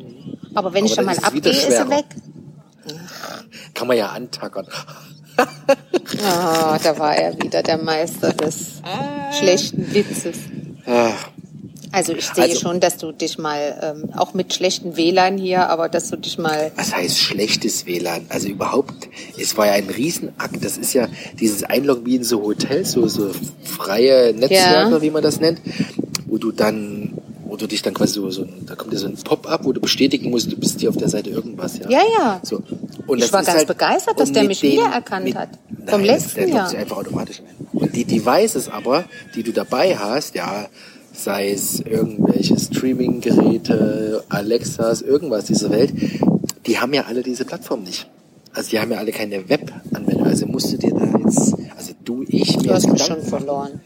Aber 0.53 0.73
wenn 0.73 0.85
ich 0.85 0.91
Aber 0.99 1.03
dann 1.07 1.15
dann 1.15 1.23
mal 1.23 1.27
abgehe, 1.27 1.51
ist 1.51 1.61
sie 1.71 1.89
weg. 1.89 2.05
Kann 3.73 3.87
man 3.87 3.97
ja 3.97 4.07
antackern. 4.09 4.67
Ah, 6.23 6.77
da 6.83 6.97
war 6.99 7.15
er 7.15 7.33
wieder 7.41 7.63
der 7.63 7.77
Meister 7.77 8.33
des 8.33 8.81
schlechten 9.39 9.93
Witzes. 9.93 10.37
Ah, 10.85 11.11
Also 11.93 12.13
ich 12.13 12.25
sehe 12.25 12.45
Also- 12.45 12.59
schon, 12.59 12.79
dass 12.79 12.97
du 12.97 13.11
dich 13.11 13.37
mal, 13.37 13.77
ähm, 13.81 14.09
auch 14.15 14.33
mit 14.33 14.53
schlechten 14.53 14.95
WLAN 14.95 15.37
hier, 15.37 15.67
aber 15.69 15.89
dass 15.89 16.09
du 16.09 16.15
dich 16.15 16.37
mal, 16.37 16.71
Was 16.77 16.95
heißt 16.95 17.17
schlechtes 17.17 17.85
WLAN? 17.85 18.27
Also 18.29 18.47
überhaupt, 18.47 19.09
es 19.37 19.57
war 19.57 19.67
ja 19.67 19.73
ein 19.73 19.89
Riesenakt. 19.89 20.63
Das 20.63 20.77
ist 20.77 20.93
ja 20.93 21.07
dieses 21.39 21.63
Einloggen 21.63 22.05
wie 22.05 22.15
in 22.15 22.23
so 22.23 22.41
Hotels, 22.43 22.93
so, 22.93 23.07
so 23.09 23.31
freie 23.63 24.33
Netzwerke, 24.33 24.91
Ja. 24.91 25.01
wie 25.01 25.11
man 25.11 25.21
das 25.23 25.39
nennt, 25.41 25.59
wo 26.27 26.37
du 26.37 26.51
dann, 26.53 27.00
du 27.61 27.67
dich 27.67 27.81
dann 27.81 27.93
quasi 27.93 28.13
so, 28.15 28.29
so 28.29 28.45
da 28.65 28.75
kommt 28.75 28.91
dir 28.93 28.97
so 28.97 29.07
ein 29.07 29.15
Pop-up, 29.15 29.63
wo 29.65 29.71
du 29.71 29.79
bestätigen 29.81 30.29
musst, 30.29 30.51
du 30.51 30.57
bist 30.57 30.79
hier 30.79 30.89
auf 30.89 30.97
der 30.97 31.09
Seite 31.09 31.29
irgendwas, 31.29 31.77
ja? 31.77 31.89
Ja, 31.89 32.01
ja. 32.17 32.41
So. 32.43 32.61
Und 33.07 33.17
Ich 33.19 33.25
das 33.25 33.33
war 33.33 33.43
ganz 33.43 33.57
halt, 33.59 33.67
begeistert, 33.67 34.19
dass 34.19 34.31
der 34.31 34.43
mich 34.43 34.59
den- 34.59 34.73
wiedererkannt 34.73 35.25
mit- 35.25 35.35
hat. 35.35 35.49
Nein, 35.69 35.87
Vom 35.87 36.03
letzten 36.03 36.35
der 36.41 36.47
Jahr. 36.49 36.69
sich 36.69 36.77
einfach 36.77 36.97
automatisch 36.97 37.39
ein. 37.39 37.67
Und 37.73 37.95
die 37.95 38.05
Devices 38.05 38.69
aber, 38.69 39.05
die 39.35 39.43
du 39.43 39.51
dabei 39.53 39.95
hast, 39.97 40.35
ja, 40.35 40.67
sei 41.13 41.51
es 41.51 41.79
irgendwelche 41.79 42.57
Streaming-Geräte, 42.59 44.23
Alexas, 44.29 45.01
irgendwas 45.01 45.45
dieser 45.45 45.69
Welt, 45.69 45.91
die 46.65 46.79
haben 46.79 46.93
ja 46.93 47.05
alle 47.07 47.21
diese 47.23 47.45
Plattform 47.45 47.83
nicht. 47.83 48.07
Also 48.53 48.69
die 48.71 48.79
haben 48.79 48.91
ja 48.91 48.97
alle 48.97 49.11
keine 49.11 49.47
Web-Anwendung. 49.49 50.25
Also 50.25 50.45
musst 50.45 50.71
du 50.73 50.77
dir 50.77 50.91
da 50.93 51.05
jetzt, 51.25 51.53
also 51.77 51.93
du, 52.03 52.23
ich, 52.27 52.57
du 52.57 52.63
mir 52.67 52.73
hast 52.73 52.83
jetzt 52.85 52.93
mich 52.93 53.03
schon 53.03 53.21
verloren. 53.21 53.81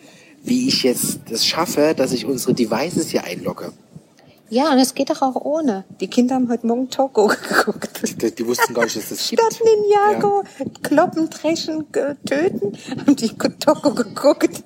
Wie 0.45 0.67
ich 0.67 0.83
jetzt 0.83 1.19
das 1.29 1.45
schaffe, 1.45 1.93
dass 1.95 2.11
ich 2.11 2.25
unsere 2.25 2.53
Devices 2.53 3.09
hier 3.09 3.23
einlogge. 3.23 3.71
Ja, 4.49 4.71
und 4.71 4.77
es 4.77 4.93
geht 4.93 5.09
doch 5.09 5.23
auch 5.23 5.35
ohne. 5.35 5.85
Die 5.99 6.07
Kinder 6.07 6.35
haben 6.35 6.49
heute 6.49 6.67
Morgen 6.67 6.89
Togo 6.89 7.27
geguckt. 7.49 8.21
Die, 8.21 8.33
die 8.33 8.45
wussten 8.45 8.75
gar 8.75 8.83
nicht, 8.83 8.95
dass 8.95 9.09
das 9.09 9.27
gibt. 9.27 9.41
Statt 9.41 9.59
Ninjago, 9.65 10.43
kloppen, 10.83 11.29
dreschen, 11.31 11.85
töten, 11.91 12.77
haben 12.99 13.15
die 13.15 13.29
Togo 13.29 13.93
geguckt. 13.95 14.63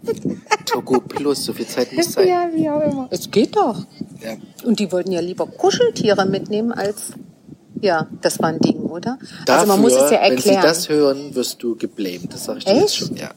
Togo 0.65 0.99
Plus, 0.99 1.45
so 1.45 1.53
viel 1.53 1.65
Zeit 1.65 1.93
muss 1.93 2.11
sein. 2.11 2.27
Ja, 2.27 2.49
wie 2.53 2.69
auch 2.69 2.81
immer. 2.81 3.07
Es 3.09 3.31
geht 3.31 3.55
doch. 3.55 3.85
Ja. 4.21 4.35
Und 4.65 4.79
die 4.79 4.91
wollten 4.91 5.13
ja 5.13 5.21
lieber 5.21 5.47
Kuscheltiere 5.47 6.25
mitnehmen 6.25 6.73
als, 6.73 7.13
ja, 7.79 8.07
das 8.21 8.37
war 8.39 8.49
ein 8.49 8.59
Ding, 8.59 8.81
oder? 8.81 9.17
Dafür, 9.45 9.61
also 9.61 9.67
man 9.67 9.81
muss 9.81 9.93
es 9.93 10.11
ja 10.11 10.21
wenn 10.21 10.37
sie 10.37 10.49
erklären. 10.49 10.61
das 10.61 10.89
hören, 10.89 11.35
wirst 11.35 11.63
du 11.63 11.77
geblamed. 11.77 12.33
Das 12.33 12.43
sage 12.43 12.59
ich 12.59 12.65
dir 12.65 12.75
jetzt 12.75 12.97
schon. 12.97 13.15
Ja. 13.15 13.31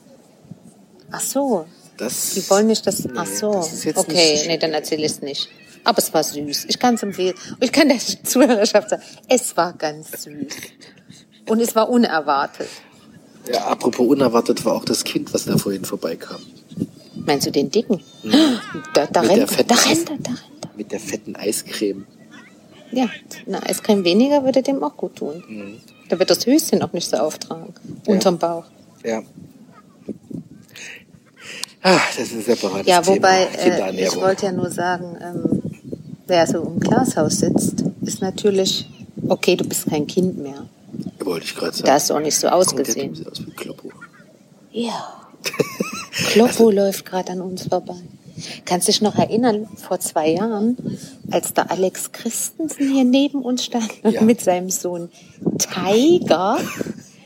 Ach 1.13 1.21
so, 1.21 1.67
Das, 1.97 2.35
die 2.35 2.49
wollen 2.51 2.67
nicht 2.69 2.87
das, 2.87 3.05
Nee, 3.05 3.13
ach 3.17 3.27
so. 3.27 3.53
das 3.53 3.87
okay, 3.97 4.33
nicht- 4.35 4.47
nee, 4.47 4.59
dann 4.59 4.73
erzähle 4.73 5.05
ich 5.05 5.13
es 5.13 5.23
nicht. 5.23 5.49
Aber 5.85 5.99
es 5.99 6.13
war 6.15 6.23
süß. 6.23 6.67
Ich 6.69 6.79
kann 6.79 6.95
es 6.95 7.03
empfehlen. 7.03 7.35
Ich 7.61 7.73
kann 7.73 7.89
der 7.89 7.99
Zuhörerschaft 8.25 8.91
sagen, 8.91 9.03
es 9.29 9.57
war 9.57 9.73
ganz 9.73 10.11
süß. 10.23 10.47
Und 11.49 11.61
es 11.61 11.75
war 11.75 11.89
unerwartet. 11.89 12.69
Ja, 13.53 13.65
apropos 13.67 14.07
unerwartet 14.07 14.65
war 14.65 14.75
auch 14.75 14.85
das 14.85 15.03
Kind, 15.03 15.35
was 15.35 15.45
da 15.47 15.59
vorhin 15.59 15.85
vorbeikam. 15.85 16.41
Meinst 17.15 17.47
du 17.47 17.51
den 17.51 17.71
dicken? 17.71 18.01
Da, 18.95 19.07
da 19.07 19.23
Mit 19.23 19.31
rennt 19.31 19.41
er, 19.41 19.49
fetten 19.49 19.69
da 19.69 19.75
rennt 19.75 20.11
er, 20.11 20.17
da 20.19 20.31
rennt 20.31 20.65
er. 20.65 20.71
Mit 20.77 20.93
der 20.93 21.01
fetten 21.01 21.37
Eiscreme. 21.37 22.07
Ja, 22.93 23.09
eine 23.47 23.63
Eiscreme 23.65 24.05
weniger 24.05 24.45
würde 24.45 24.63
dem 24.63 24.83
auch 24.85 24.97
gut 24.97 25.17
tun. 25.17 25.43
Mhm. 25.49 25.81
Da 26.09 26.19
wird 26.19 26.31
das 26.31 26.47
Höschen 26.47 26.83
auch 26.83 26.93
nicht 26.93 27.09
so 27.11 27.17
auftragen. 27.17 27.75
Unterm 28.07 28.39
Bauch. 28.39 28.65
Ja. 29.05 29.23
Ah, 31.83 31.99
das 32.17 32.27
ist 32.29 32.33
ein 32.35 32.43
separates 32.43 32.87
Ja, 32.87 33.01
Thema. 33.01 33.17
wobei, 33.17 33.45
äh, 33.59 34.05
ich 34.05 34.17
wollte 34.17 34.47
ja 34.47 34.53
nur 34.53 34.71
sagen, 34.71 35.17
ähm, 35.21 35.63
wer 36.27 36.47
so 36.47 36.63
im 36.63 36.79
Glashaus 36.81 37.39
sitzt, 37.39 37.85
ist 38.03 38.21
natürlich, 38.21 38.87
okay, 39.29 39.57
du 39.57 39.65
bist 39.65 39.87
kein 39.89 40.07
Kind 40.07 40.39
mehr. 40.39 40.67
Wollte 41.25 41.47
ich 41.47 41.55
gerade 41.57 41.73
sagen. 41.73 41.87
Da 41.87 41.95
hast 41.95 42.11
du 42.11 42.15
auch 42.15 42.21
nicht 42.21 42.37
so 42.37 42.47
der 42.47 42.55
ausgesehen. 42.57 43.15
sieht 43.15 43.27
aus 43.31 43.45
wie 43.45 43.51
Kloppo. 43.51 43.91
Ja. 44.71 45.13
Kloppo 46.29 46.71
läuft 46.71 47.05
gerade 47.05 47.33
an 47.33 47.41
uns 47.41 47.67
vorbei. 47.67 47.97
Kannst 48.65 48.89
dich 48.89 49.03
noch 49.03 49.17
erinnern, 49.17 49.69
vor 49.77 50.01
zwei 50.01 50.31
Jahren, 50.31 50.77
als 51.31 51.53
der 51.55 51.71
Alex 51.71 52.13
Christensen 52.13 52.93
hier 52.93 53.05
neben 53.05 53.43
uns 53.43 53.65
stand 53.65 53.91
und 54.03 54.13
Ja. 54.13 54.23
mit 54.23 54.41
seinem 54.41 54.71
Sohn 54.71 55.11
Tiger 55.59 56.59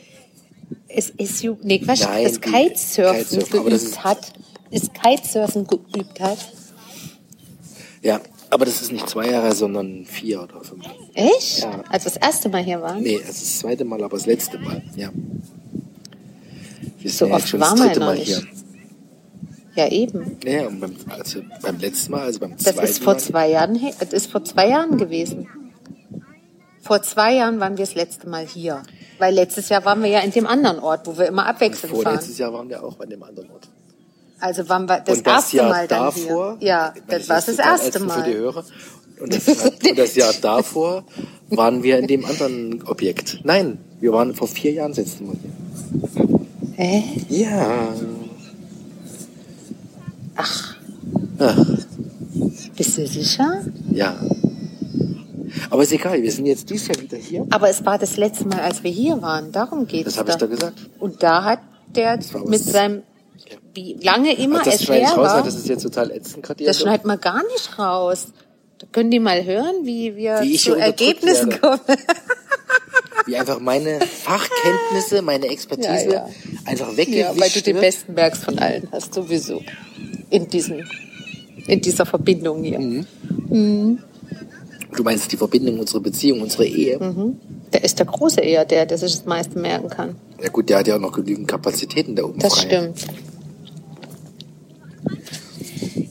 es 0.89 1.11
ist 1.11 1.45
nee, 1.63 1.79
Quatsch, 1.79 2.03
Nein, 2.03 2.25
das 2.25 2.41
Kitesurfen 2.41 3.51
geübt 3.51 4.05
hat, 4.05 4.33
das 4.71 4.91
Kitesurfen 4.93 5.67
geübt 5.67 6.21
hat. 6.21 6.39
Ja, 8.03 8.21
aber 8.51 8.65
das 8.65 8.83
ist 8.83 8.93
nicht 8.93 9.09
zwei 9.09 9.31
Jahre, 9.31 9.55
sondern 9.55 10.05
vier 10.05 10.43
oder 10.43 10.63
fünf. 10.63 10.85
Echt? 11.15 11.61
Ja. 11.63 11.83
Als 11.89 12.05
wir 12.05 12.13
das 12.13 12.17
erste 12.17 12.49
Mal 12.49 12.63
hier 12.63 12.81
waren? 12.81 13.03
Nee, 13.03 13.17
es 13.23 13.31
ist 13.31 13.43
das 13.43 13.59
zweite 13.61 13.85
Mal, 13.85 14.03
aber 14.03 14.17
das 14.17 14.27
letzte 14.27 14.59
Mal. 14.59 14.83
Ja. 14.95 15.11
Wir 16.99 17.11
So 17.11 17.31
oft 17.31 17.49
schon 17.49 17.61
waren 17.61 17.77
das 17.77 17.87
dritte 17.87 18.01
Mal 18.01 18.15
nicht. 18.17 18.27
hier. 18.29 18.43
Ja, 19.75 19.89
eben. 19.91 20.39
Ja, 20.45 20.67
und 20.69 20.81
beim, 20.81 20.97
also 21.09 21.41
beim 21.61 21.79
letzten 21.79 22.13
Mal, 22.13 22.23
also 22.23 22.41
beim 22.41 22.53
Das 22.57 22.63
zweiten 22.65 22.85
ist 22.89 23.03
vor 23.03 23.13
Mal. 23.15 23.19
zwei 23.21 23.51
Jahren, 23.51 23.79
das 24.01 24.13
ist 24.13 24.31
vor 24.31 24.43
zwei 24.45 24.69
Jahren 24.69 24.97
gewesen. 24.97 25.49
Vor 26.81 27.03
zwei 27.03 27.35
Jahren 27.35 27.59
waren 27.61 27.77
wir 27.77 27.85
das 27.85 27.95
letzte 27.95 28.29
Mal 28.29 28.47
hier. 28.47 28.83
Weil 29.19 29.35
letztes 29.35 29.69
Jahr 29.69 29.85
waren 29.85 30.03
wir 30.03 30.09
ja 30.11 30.21
in 30.21 30.31
dem 30.31 30.47
anderen 30.47 30.79
Ort, 30.79 31.07
wo 31.07 31.19
wir 31.19 31.27
immer 31.27 31.47
abwechselnd 31.47 31.93
fahren. 31.93 32.05
Vorletztes 32.05 32.39
Jahr 32.39 32.53
waren 32.53 32.69
wir 32.69 32.83
auch 32.83 32.99
an 33.01 33.11
dem 33.11 33.23
anderen 33.23 33.51
Ort. 33.51 33.69
Also 34.39 34.69
waren 34.69 34.87
wir 34.89 35.01
das, 35.01 35.23
das 35.23 35.35
erste 35.35 35.57
Jahr 35.57 35.69
Mal 35.71 35.89
dann 35.89 36.05
davor, 36.05 36.57
hier. 36.59 36.69
Ja, 36.69 36.95
das 37.09 37.29
war 37.29 37.37
das 37.37 37.59
erste 37.59 37.89
ätzend 37.89 38.13
Für 38.13 38.23
die 38.23 38.31
Mal. 38.31 38.39
Hörer. 38.39 38.65
Und 39.19 39.35
das, 39.35 39.49
und 39.49 39.99
das 39.99 40.15
Jahr 40.15 40.33
davor 40.43 41.05
waren 41.49 41.83
wir 41.83 41.99
in 41.99 42.07
dem 42.07 42.25
anderen 42.25 42.83
Objekt. 42.87 43.41
Nein, 43.45 43.79
wir 44.01 44.13
waren 44.13 44.35
vor 44.35 44.49
vier 44.49 44.73
Jahren 44.73 44.93
letzte 44.93 45.25
Mal 45.25 45.37
hier. 45.41 46.39
Hä? 46.77 47.03
Ja. 47.31 47.95
Ach, 50.35 50.77
Ach, 51.39 51.67
bist 52.77 52.99
du 52.99 53.07
sicher? 53.07 53.63
ja. 53.91 54.17
Aber 55.71 55.83
ist 55.83 55.93
egal, 55.93 56.23
wir 56.23 56.31
sind 56.31 56.47
jetzt 56.47 56.69
dieses 56.71 56.89
Jahr 56.89 57.01
wieder 57.01 57.17
hier. 57.17 57.47
Aber 57.51 57.69
es 57.69 57.85
war 57.85 57.99
das 57.99 58.17
letzte 58.17 58.47
Mal, 58.47 58.61
als 58.61 58.85
wir 58.85 58.91
hier 58.91 59.21
waren. 59.23 59.53
Darum 59.53 59.87
geht's 59.87 60.05
Das 60.05 60.19
habe 60.19 60.31
ich 60.31 60.37
da 60.37 60.47
gesagt. 60.47 60.75
Und 60.99 61.23
da 61.23 61.45
hat 61.45 61.61
der 61.95 62.19
war 62.33 62.47
mit 62.47 62.63
seinem, 62.63 63.03
wie 63.77 63.95
lange 64.03 64.35
immer 64.37 64.59
Ach, 64.61 64.65
das 64.65 64.81
es 64.81 64.89
her 64.89 65.13
war, 65.17 65.43
das 65.43 65.55
ist 65.55 65.69
jetzt 65.69 65.83
total 65.83 66.11
ätzend 66.11 66.43
gerade 66.43 66.65
das 66.65 66.81
schneidet 66.81 67.07
man 67.07 67.21
gar 67.21 67.43
nicht 67.53 67.79
raus. 67.79 68.29
Da 68.79 68.87
können 68.93 69.11
die 69.11 69.21
mal 69.21 69.45
hören, 69.45 69.85
wie 69.85 70.17
wir 70.17 70.41
Wie 70.43 70.55
ich 70.55 70.63
zu 70.65 70.75
Ergebnissen 70.75 71.49
werde. 71.51 71.61
kommen. 71.61 71.81
Wie 73.27 73.37
einfach 73.37 73.59
meine 73.61 74.01
Fachkenntnisse, 74.01 75.23
meine 75.23 75.47
Expertise 75.49 75.89
Ja, 76.07 76.13
ja. 76.13 76.29
einfach 76.67 76.91
Ja, 76.93 76.97
weggewischt 76.97 77.41
weil 77.41 77.51
du 77.51 77.63
den 77.63 77.77
besten 77.81 78.15
merkst 78.15 78.45
von 78.45 78.59
allen 78.59 78.89
hast, 78.93 79.15
sowieso. 79.15 79.63
In 80.31 80.49
diesen, 80.49 80.89
in 81.67 81.81
dieser 81.81 82.05
Verbindung 82.07 82.63
hier. 82.65 82.79
Mhm. 82.79 83.99
Du 84.95 85.03
meinst 85.03 85.31
die 85.33 85.37
Verbindung, 85.37 85.79
unsere 85.81 86.01
Beziehung, 86.01 86.43
unsere 86.43 86.67
Ehe? 86.67 86.99
Mhm. 86.99 87.39
Der 87.73 87.83
ist 87.85 87.99
der 87.99 88.07
Große 88.07 88.41
eher 88.41 88.65
der, 88.65 88.87
der 88.87 88.97
sich 88.99 89.13
das 89.17 89.25
meiste 89.27 89.59
merken 89.59 89.89
kann. 89.89 90.17
Ja 90.43 90.49
gut, 90.51 90.69
der 90.69 90.79
hat 90.79 90.87
ja 90.87 90.97
auch 90.97 91.01
noch 91.01 91.13
genügend 91.13 91.49
Kapazitäten 91.49 92.15
da 92.15 92.25
oben 92.25 92.39
Das 92.39 92.55
frei. 92.55 92.67
stimmt. 92.67 93.07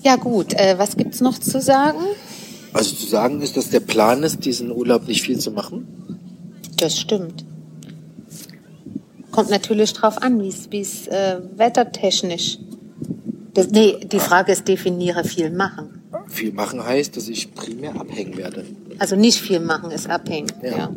Ja 0.05 0.17
gut, 0.17 0.53
äh, 0.53 0.75
was 0.77 0.97
gibt's 0.97 1.19
noch 1.19 1.39
zu 1.39 1.59
sagen? 1.59 1.97
Also 2.73 2.95
zu 2.95 3.07
sagen 3.07 3.41
ist, 3.41 3.57
dass 3.57 3.71
der 3.71 3.79
Plan 3.79 4.21
ist, 4.21 4.45
diesen 4.45 4.71
Urlaub 4.71 5.07
nicht 5.07 5.23
viel 5.23 5.39
zu 5.39 5.49
machen. 5.49 5.87
Das 6.77 6.99
stimmt. 6.99 7.43
Kommt 9.31 9.49
natürlich 9.49 9.93
drauf 9.93 10.21
an, 10.21 10.39
wie 10.41 10.49
es 10.49 10.67
es 10.71 11.07
äh, 11.07 11.39
wettertechnisch. 11.57 12.59
Das, 13.55 13.69
nee, 13.71 13.95
die 14.05 14.19
Frage 14.19 14.51
ist, 14.51 14.67
definiere 14.67 15.23
viel 15.23 15.49
machen. 15.49 16.03
Viel 16.27 16.53
machen 16.53 16.83
heißt, 16.83 17.17
dass 17.17 17.27
ich 17.27 17.55
primär 17.55 17.95
abhängen 17.99 18.37
werde. 18.37 18.63
Also 18.99 19.15
nicht 19.15 19.39
viel 19.39 19.59
machen 19.59 19.89
ist 19.89 20.07
abhängig. 20.07 20.51
Ja. 20.61 20.77
Ja. 20.77 20.89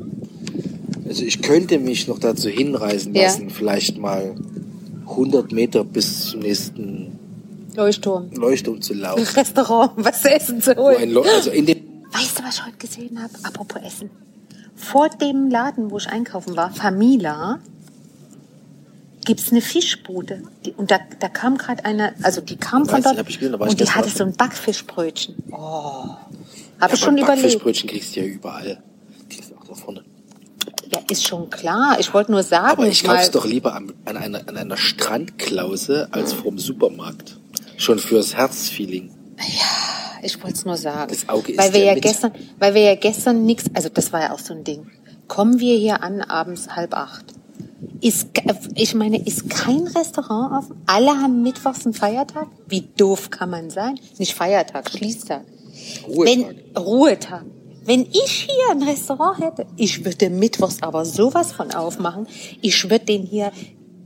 Also 1.08 1.24
ich 1.24 1.40
könnte 1.40 1.78
mich 1.78 2.08
noch 2.08 2.18
dazu 2.18 2.48
hinreisen 2.50 3.14
Ja. 3.14 3.22
lassen, 3.22 3.48
vielleicht 3.48 3.96
mal 3.96 4.34
100 5.06 5.52
Meter 5.52 5.82
bis 5.84 6.26
zum 6.26 6.40
nächsten 6.40 6.97
Leuchtturm. 7.78 8.30
Leuchtturm 8.32 8.82
zu 8.82 8.92
laufen. 8.92 9.22
Restaurant, 9.22 9.92
was 9.96 10.22
zu 10.22 10.30
essen 10.30 10.60
zu 10.60 10.76
holen. 10.76 11.16
Also 11.16 11.50
in 11.50 11.64
dem 11.64 11.88
Weißt 12.10 12.38
du, 12.38 12.42
was 12.42 12.56
ich 12.56 12.66
heute 12.66 12.76
gesehen 12.78 13.22
habe? 13.22 13.32
Apropos 13.42 13.82
Essen. 13.82 14.10
Vor 14.74 15.08
dem 15.08 15.50
Laden, 15.50 15.90
wo 15.90 15.98
ich 15.98 16.08
einkaufen 16.08 16.56
war, 16.56 16.70
Famila, 16.70 17.58
gibt's 19.24 19.50
eine 19.50 19.60
Fischbude. 19.60 20.42
Die, 20.64 20.72
und 20.72 20.90
da, 20.90 20.98
da 21.20 21.28
kam 21.28 21.58
gerade 21.58 21.84
eine, 21.84 22.14
also 22.22 22.40
die 22.40 22.56
kam 22.56 22.86
von 22.86 23.00
ich, 23.00 23.04
dort 23.04 23.18
ich 23.18 23.38
gesehen, 23.38 23.54
ich 23.54 23.60
und 23.60 23.80
die 23.80 23.90
hatte 23.90 24.08
so 24.08 24.24
ein 24.24 24.32
Backfischbrötchen. 24.32 25.36
Oh, 25.50 25.56
habe 25.56 26.24
ich 26.80 26.80
ja, 26.80 26.96
schon 26.96 27.14
aber 27.14 27.22
überlegt. 27.22 27.42
Backfischbrötchen 27.42 27.90
kriegst 27.90 28.16
du 28.16 28.20
ja 28.20 28.26
überall. 28.26 28.82
Die 29.30 29.38
ist 29.38 29.52
auch 29.54 29.64
da 29.66 29.74
vorne. 29.74 30.04
Ja, 30.90 31.00
ist 31.10 31.28
schon 31.28 31.50
klar. 31.50 31.96
Ich 32.00 32.14
wollte 32.14 32.32
nur 32.32 32.42
sagen, 32.42 32.68
Aber 32.68 32.86
ich 32.86 33.04
kauf's 33.04 33.30
doch 33.30 33.44
lieber 33.44 33.74
an, 33.74 33.92
an, 34.06 34.16
einer, 34.16 34.48
an 34.48 34.56
einer 34.56 34.76
Strandklause 34.76 36.08
als 36.12 36.32
vorm 36.32 36.58
Supermarkt. 36.58 37.38
Schon 37.78 37.98
fürs 37.98 38.34
Herzfeeling. 38.36 39.10
ich 40.22 40.42
wollte 40.42 40.56
es 40.56 40.64
nur 40.64 40.76
sagen, 40.76 41.10
Das 41.10 41.28
Auge 41.28 41.52
ist 41.52 41.58
weil 41.58 41.72
wir 41.72 41.80
ja 41.80 41.86
ja 41.86 41.94
mit. 41.94 42.02
gestern, 42.02 42.32
weil 42.58 42.74
wir 42.74 42.82
ja 42.82 42.94
gestern 42.96 43.46
nichts, 43.46 43.64
also 43.72 43.88
das 43.88 44.12
war 44.12 44.20
ja 44.20 44.32
auch 44.32 44.38
so 44.40 44.52
ein 44.52 44.64
Ding. 44.64 44.90
Kommen 45.28 45.60
wir 45.60 45.76
hier 45.78 46.02
an 46.02 46.20
abends 46.20 46.68
halb 46.74 46.92
acht. 46.94 47.24
Ist, 48.00 48.28
ich 48.74 48.94
meine, 48.94 49.24
ist 49.24 49.48
kein 49.50 49.86
Restaurant 49.86 50.52
offen? 50.64 50.76
Alle 50.86 51.10
haben 51.20 51.42
mittwochs 51.42 51.84
einen 51.84 51.94
Feiertag? 51.94 52.48
Wie 52.66 52.82
doof 52.96 53.30
kann 53.30 53.50
man 53.50 53.70
sein? 53.70 53.98
Nicht 54.18 54.34
Feiertag, 54.34 54.90
Schließtag. 54.90 55.44
Ruhetag. 56.06 56.26
Wenn, 56.74 56.76
Ruhetag. 56.82 57.44
Wenn 57.84 58.02
ich 58.02 58.48
hier 58.48 58.70
ein 58.72 58.82
Restaurant 58.82 59.40
hätte, 59.40 59.66
ich 59.76 60.04
würde 60.04 60.30
mittwochs 60.30 60.82
aber 60.82 61.04
sowas 61.04 61.52
von 61.52 61.72
aufmachen. 61.72 62.26
Ich 62.60 62.84
würde 62.90 63.04
den 63.06 63.22
hier, 63.22 63.50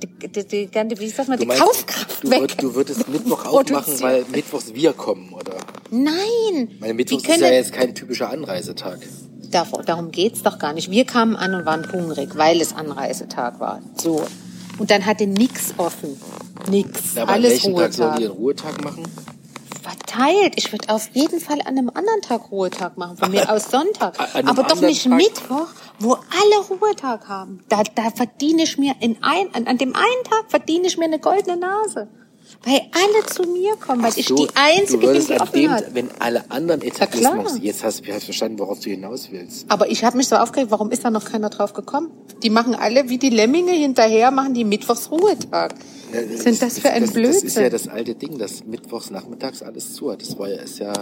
die, 0.03 0.29
die, 0.29 0.67
die, 0.67 0.99
wie 0.99 1.09
sagt 1.09 1.29
man, 1.29 1.39
die 1.39 1.47
meinst, 1.47 1.63
Kaufkraft 1.63 2.25
du, 2.25 2.31
weg. 2.31 2.59
du 2.59 2.75
würdest 2.75 3.09
Mittwoch 3.09 3.45
aufmachen, 3.47 4.01
weil 4.01 4.25
Mittwochs 4.31 4.75
wir 4.75 4.93
kommen, 4.93 5.33
oder? 5.33 5.57
Nein. 5.91 6.71
Die 6.85 6.93
Mittwochs 6.93 7.25
ist 7.25 7.41
ja 7.41 7.51
jetzt 7.51 7.73
kein 7.73 7.95
typischer 7.95 8.31
Anreisetag. 8.31 8.99
Darum, 9.51 10.11
geht's 10.11 10.43
doch 10.43 10.59
gar 10.59 10.73
nicht. 10.73 10.91
Wir 10.91 11.05
kamen 11.05 11.37
an 11.37 11.55
und 11.55 11.67
waren 11.67 11.91
hungrig, 11.93 12.37
weil 12.37 12.61
es 12.61 12.75
Anreisetag 12.75 13.61
war. 13.61 13.83
So. 14.01 14.25
Und 14.79 14.91
dann 14.91 15.05
hatte 15.05 15.27
nix 15.27 15.75
offen. 15.77 16.19
Nix. 16.71 17.15
Ja, 17.15 17.23
aber 17.23 17.33
an 17.33 17.35
Alles 17.37 17.53
welchem 17.53 17.77
Tag 17.77 17.93
sollen 17.93 18.09
Ruhetag. 18.11 18.19
die 18.19 18.25
einen 18.25 18.33
Ruhetag 18.35 18.85
machen? 18.85 19.03
Verteilt. 20.13 20.55
Ich 20.57 20.71
würde 20.73 20.89
auf 20.89 21.09
jeden 21.15 21.41
Fall 21.41 21.61
an 21.61 21.79
einem 21.79 21.91
anderen 21.95 22.21
Tag 22.23 22.51
Ruhetag 22.51 22.97
machen. 22.97 23.17
Von 23.17 23.31
mir 23.31 23.51
aus 23.51 23.71
Sonntag. 23.71 24.15
Aber 24.47 24.63
doch 24.65 24.81
nicht 24.81 25.05
Tag? 25.05 25.13
Mittwoch, 25.13 25.69
wo 25.99 26.13
alle 26.15 26.67
Ruhetag 26.71 27.29
haben. 27.29 27.61
Da, 27.69 27.83
da 27.95 28.11
verdiene 28.15 28.65
ich 28.65 28.79
mir 28.79 28.95
in 29.01 29.17
ein, 29.23 29.55
an, 29.55 29.67
an 29.67 29.79
dem 29.79 29.95
einen 29.95 30.25
Tag 30.29 30.45
verdiene 30.49 30.87
ich 30.87 30.99
mir 30.99 31.07
eine 31.07 31.19
goldene 31.19 31.57
Nase. 31.57 32.09
Weil 32.65 32.83
alle 32.93 33.27
zu 33.27 33.45
mir 33.45 33.77
kommen, 33.77 34.03
weil 34.03 34.13
ich 34.15 34.27
So, 34.29 34.37
die 34.37 34.49
Einzige 34.55 35.07
du 35.07 35.13
bin, 35.13 35.27
die 35.27 35.41
offen 35.41 35.53
dem, 35.53 35.71
hat. 35.71 35.95
wenn 35.95 36.11
alle 36.19 36.45
anderen. 36.51 36.83
Etablissements, 36.83 37.59
jetzt 37.61 37.83
hast 37.83 38.07
du 38.07 38.13
hast 38.13 38.25
verstanden, 38.25 38.59
worauf 38.59 38.81
du 38.81 38.91
hinaus 38.91 39.29
willst. 39.31 39.65
Aber 39.71 39.91
ich 39.91 40.05
habe 40.05 40.17
mich 40.19 40.29
so 40.29 40.37
aufgeregt, 40.37 40.71
warum 40.71 40.91
ist 40.91 41.05
da 41.05 41.11
noch 41.11 41.25
keiner 41.25 41.49
drauf 41.49 41.73
gekommen? 41.73 42.11
Die 42.43 42.51
machen 42.51 42.75
alle 42.75 43.09
wie 43.09 43.19
die 43.19 43.31
Lemminge 43.31 43.73
hinterher, 43.73 44.31
machen 44.31 44.55
die 44.55 44.65
Mittwochs 44.65 45.11
Ruhetag. 45.11 45.73
Ja, 45.73 45.79
Was 45.79 46.02
sind 46.37 46.63
das 46.63 46.79
für 46.79 46.91
ein 46.91 47.03
das, 47.03 47.13
Blödsinn? 47.13 47.43
Das 47.43 47.57
ist 47.57 47.57
ja 47.57 47.71
das 47.71 47.89
alte 47.89 48.15
Ding, 48.15 48.39
dass 48.39 48.65
mittwochs 48.65 49.11
nachmittags 49.11 49.63
alles 49.63 49.95
zu 49.95 50.11
hat. 50.11 50.23
Das 50.23 50.39
war 50.39 50.49
ja, 50.49 50.61
ist 50.61 50.79
ja 50.79 50.93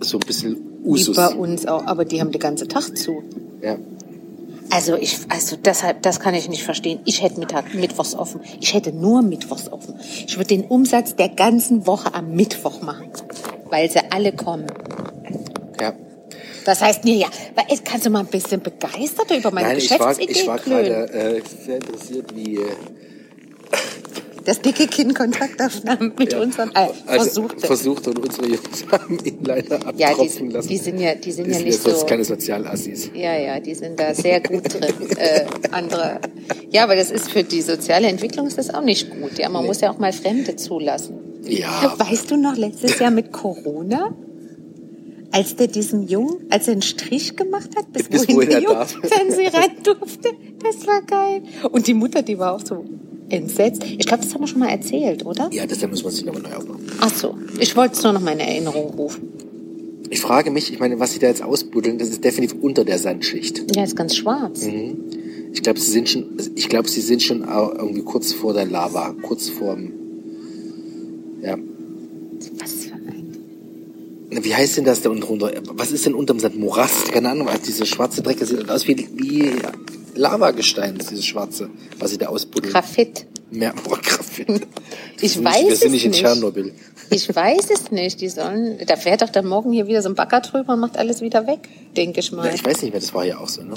so 0.00 0.18
ein 0.18 0.26
bisschen 0.26 0.56
Wie 0.82 0.88
Usus. 0.88 1.16
bei 1.16 1.28
uns 1.28 1.66
auch, 1.66 1.86
aber 1.86 2.04
die 2.04 2.20
haben 2.20 2.32
den 2.32 2.40
ganzen 2.40 2.68
Tag 2.68 2.96
zu. 2.96 3.22
Ja. 3.62 3.76
Also 4.70 4.94
ich, 4.96 5.18
also 5.28 5.56
deshalb, 5.56 6.02
das 6.02 6.20
kann 6.20 6.34
ich 6.34 6.48
nicht 6.48 6.62
verstehen. 6.62 7.00
Ich 7.04 7.22
hätte 7.22 7.40
Mittag, 7.40 7.74
Mittwochs 7.74 8.14
offen. 8.14 8.40
Ich 8.60 8.72
hätte 8.72 8.92
nur 8.92 9.20
Mittwochs 9.22 9.70
offen. 9.70 9.94
Ich 10.26 10.36
würde 10.36 10.48
den 10.48 10.64
Umsatz 10.64 11.16
der 11.16 11.28
ganzen 11.28 11.86
Woche 11.86 12.14
am 12.14 12.34
Mittwoch 12.34 12.80
machen, 12.82 13.10
weil 13.68 13.90
sie 13.90 14.00
alle 14.10 14.32
kommen. 14.32 14.66
ja. 15.80 15.92
Das 16.66 16.82
heißt, 16.82 17.04
nee, 17.04 17.16
ja, 17.16 17.26
weil 17.54 17.64
jetzt 17.70 17.86
kannst 17.86 18.04
du 18.04 18.10
mal 18.10 18.20
ein 18.20 18.26
bisschen 18.26 18.60
begeisterter 18.60 19.36
über 19.36 19.50
meine 19.50 19.68
Nein, 19.68 19.78
ich 19.78 19.90
war, 19.90 20.14
Geschäftsidee 20.14 20.40
ich 20.40 20.46
war 20.46 20.58
gerade 20.58 21.10
äh, 21.10 21.42
sehr 21.64 21.76
interessiert, 21.76 22.34
wie 22.36 22.56
äh, 22.56 22.66
Das 24.44 24.58
dicke 24.62 24.86
Kind 24.86 25.14
Kontakt 25.14 25.60
aufnahm 25.62 26.12
mit 26.18 26.32
unseren, 26.34 26.70
äh, 26.70 26.88
also 27.06 27.42
versuchte. 27.42 27.66
versucht 27.66 28.08
und 28.08 28.18
unsere 28.20 28.46
Jungs 28.48 28.84
haben 28.90 29.18
ihn 29.22 29.38
leider 29.44 29.78
Ja, 29.96 30.08
abtropfen 30.08 30.48
die, 30.48 30.54
lassen. 30.54 30.68
die 30.68 30.76
sind 30.78 30.98
ja, 30.98 31.14
die 31.14 31.30
sind 31.30 31.46
Die 31.46 31.50
ja 31.50 31.56
sind 31.58 31.66
nicht 31.66 31.82
so. 31.82 32.06
keine 32.06 32.24
Sozialassis. 32.24 33.10
Ja, 33.14 33.36
ja, 33.36 33.60
die 33.60 33.74
sind 33.74 34.00
da 34.00 34.14
sehr 34.14 34.40
gut 34.40 34.72
drin. 34.72 34.94
äh, 35.18 35.44
andere. 35.70 36.20
Ja, 36.70 36.84
aber 36.84 36.96
das 36.96 37.10
ist 37.10 37.30
für 37.30 37.44
die 37.44 37.60
soziale 37.60 38.08
Entwicklung 38.08 38.46
ist 38.46 38.56
das 38.56 38.72
auch 38.72 38.82
nicht 38.82 39.10
gut. 39.10 39.38
Ja, 39.38 39.50
man 39.50 39.66
muss 39.66 39.82
ja 39.82 39.92
auch 39.92 39.98
mal 39.98 40.12
Fremde 40.12 40.56
zulassen. 40.56 41.18
Ja, 41.46 41.94
Weißt 41.98 42.30
du 42.30 42.36
noch 42.36 42.56
letztes 42.56 42.98
Jahr 42.98 43.10
mit 43.10 43.32
Corona? 43.32 44.14
Als 45.32 45.54
der 45.54 45.68
diesem 45.68 46.08
Jungen, 46.08 46.46
als 46.50 46.66
er 46.66 46.72
einen 46.72 46.82
Strich 46.82 47.36
gemacht 47.36 47.70
hat, 47.76 47.92
bis, 47.92 48.08
Bis 48.08 48.22
wohin 48.22 48.36
wohin 48.36 48.50
der 48.50 48.62
er. 48.62 48.86
Fernsehen 48.86 49.48
rein 49.54 49.70
durfte. 49.84 50.30
Das 50.64 50.86
war 50.88 51.02
geil. 51.02 51.42
Und 51.70 51.86
die 51.86 51.94
Mutter, 51.94 52.22
die 52.22 52.36
war 52.38 52.54
auch 52.54 52.60
so 52.66 52.84
entsetzt. 53.30 53.84
Ich 53.84 54.06
glaube, 54.06 54.22
das 54.22 54.34
haben 54.34 54.42
wir 54.42 54.48
schon 54.48 54.60
mal 54.60 54.70
erzählt, 54.70 55.24
oder? 55.24 55.48
ja, 55.52 55.66
deshalb 55.66 55.90
muss 55.90 56.02
man 56.02 56.12
sich 56.12 56.24
nochmal 56.24 56.42
neu 56.42 56.54
aufmachen. 56.54 56.86
Ach 57.00 57.14
so. 57.14 57.36
Ich 57.58 57.76
wollte 57.76 57.94
es 57.94 58.02
nur 58.02 58.12
noch 58.12 58.20
mal 58.20 58.32
in 58.32 58.40
Erinnerung 58.40 58.90
rufen. 58.94 59.28
Ich 60.10 60.20
frage 60.20 60.50
mich, 60.50 60.72
ich 60.72 60.80
meine, 60.80 60.98
was 60.98 61.12
sie 61.12 61.20
da 61.20 61.28
jetzt 61.28 61.42
ausbuddeln, 61.42 61.98
das 61.98 62.08
ist 62.08 62.24
definitiv 62.24 62.58
unter 62.60 62.84
der 62.84 62.98
Sandschicht. 62.98 63.76
Ja, 63.76 63.84
ist 63.84 63.96
ganz 63.96 64.16
schwarz. 64.16 64.64
Mhm. 64.66 65.04
Ich 65.52 65.62
glaube, 65.62 65.78
sie 65.78 65.90
sind 65.90 66.08
schon, 66.08 66.36
ich 66.56 66.68
glaube, 66.68 66.88
sie 66.88 67.00
sind 67.00 67.22
schon 67.22 67.44
irgendwie 67.44 68.02
kurz 68.02 68.32
vor 68.32 68.52
der 68.52 68.66
Lava, 68.66 69.14
kurz 69.22 69.48
vorm, 69.48 69.92
ja. 71.42 71.56
Was 72.58 72.72
für 72.72 72.94
ein... 72.94 74.44
Wie 74.44 74.54
heißt 74.54 74.76
denn 74.76 74.84
das 74.84 75.02
da 75.02 75.10
unten 75.10 75.22
drunter? 75.22 75.52
Was 75.72 75.92
ist 75.92 76.06
denn 76.06 76.14
unterm 76.14 76.38
Sand? 76.38 76.58
Morast? 76.58 77.12
Keine 77.12 77.30
Ahnung, 77.30 77.48
also 77.48 77.62
diese 77.66 77.86
schwarze 77.86 78.22
Drecke 78.22 78.46
sieht 78.46 78.68
aus 78.70 78.86
wie, 78.86 79.08
wie 79.14 79.52
Lavagestein, 80.20 80.98
dieses 80.98 81.24
schwarze, 81.24 81.70
was 81.98 82.10
sie 82.10 82.18
da 82.18 82.26
ausbuddeln. 82.28 82.72
Graphit. 82.72 83.26
Mehr, 83.50 83.72
boah, 83.84 83.98
Graphit. 83.98 84.46
Ich 85.22 85.22
Wir 85.22 85.28
sind 85.28 85.44
weiß 85.44 85.62
nicht, 85.62 85.68
Wir 85.70 85.76
sind 85.76 85.86
es 85.88 85.92
nicht 85.92 86.04
in 86.04 86.10
nicht. 86.12 86.20
Tschernobyl. 86.20 86.72
Ich 87.12 87.34
weiß 87.34 87.70
es 87.70 87.90
nicht. 87.90 88.20
Die 88.20 88.28
sollen, 88.28 88.78
da 88.86 88.94
fährt 88.96 89.22
doch 89.22 89.30
dann 89.30 89.44
morgen 89.46 89.72
hier 89.72 89.88
wieder 89.88 90.00
so 90.00 90.08
ein 90.08 90.14
Bagger 90.14 90.40
drüber 90.40 90.74
und 90.74 90.80
macht 90.80 90.96
alles 90.96 91.20
wieder 91.20 91.44
weg, 91.48 91.68
denke 91.96 92.20
ich 92.20 92.30
mal. 92.30 92.46
Ja, 92.46 92.54
ich 92.54 92.64
weiß 92.64 92.82
nicht 92.82 92.92
mehr, 92.92 93.00
das 93.00 93.12
war 93.12 93.24
ja 93.24 93.38
auch 93.38 93.48
so, 93.48 93.62
ne? 93.62 93.74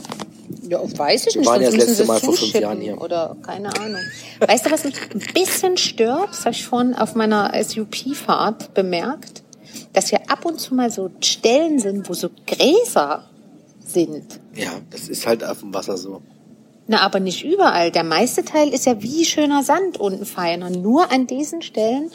Ja, 0.69 0.79
weiß 0.83 1.25
ich 1.27 1.33
Wir 1.33 1.39
nicht. 1.41 1.49
waren 1.49 1.61
ja 1.63 1.71
das 1.71 1.77
letzte 1.77 2.05
Mal 2.05 2.19
vor 2.19 2.35
fünf 2.37 2.53
Jahren 2.53 2.79
hier. 2.79 3.01
Oder 3.01 3.35
keine 3.43 3.75
Ahnung. 3.79 4.01
Weißt 4.39 4.65
du, 4.67 4.71
was 4.71 4.83
mich 4.83 4.93
ein 5.15 5.23
bisschen 5.33 5.77
stört? 5.77 6.29
Das 6.29 6.41
habe 6.41 6.51
ich 6.51 6.63
vorhin 6.65 6.93
auf 6.93 7.15
meiner 7.15 7.51
SUP-Fahrt 7.63 8.73
bemerkt, 8.75 9.41
dass 9.93 10.09
hier 10.09 10.19
ab 10.29 10.45
und 10.45 10.59
zu 10.59 10.75
mal 10.75 10.91
so 10.91 11.09
Stellen 11.21 11.79
sind, 11.79 12.07
wo 12.07 12.13
so 12.13 12.29
Gräser 12.45 13.27
sind. 13.83 14.39
Ja, 14.55 14.73
das 14.91 15.09
ist 15.09 15.25
halt 15.25 15.43
auf 15.43 15.61
dem 15.61 15.73
Wasser 15.73 15.97
so. 15.97 16.21
Na, 16.87 17.01
aber 17.01 17.19
nicht 17.19 17.45
überall. 17.45 17.91
Der 17.91 18.03
meiste 18.03 18.43
Teil 18.43 18.73
ist 18.73 18.85
ja 18.85 19.01
wie 19.01 19.23
schöner 19.25 19.63
Sand 19.63 19.99
unten 19.99 20.25
feiner. 20.25 20.69
Nur 20.69 21.11
an 21.11 21.27
diesen 21.27 21.61
Stellen 21.61 22.11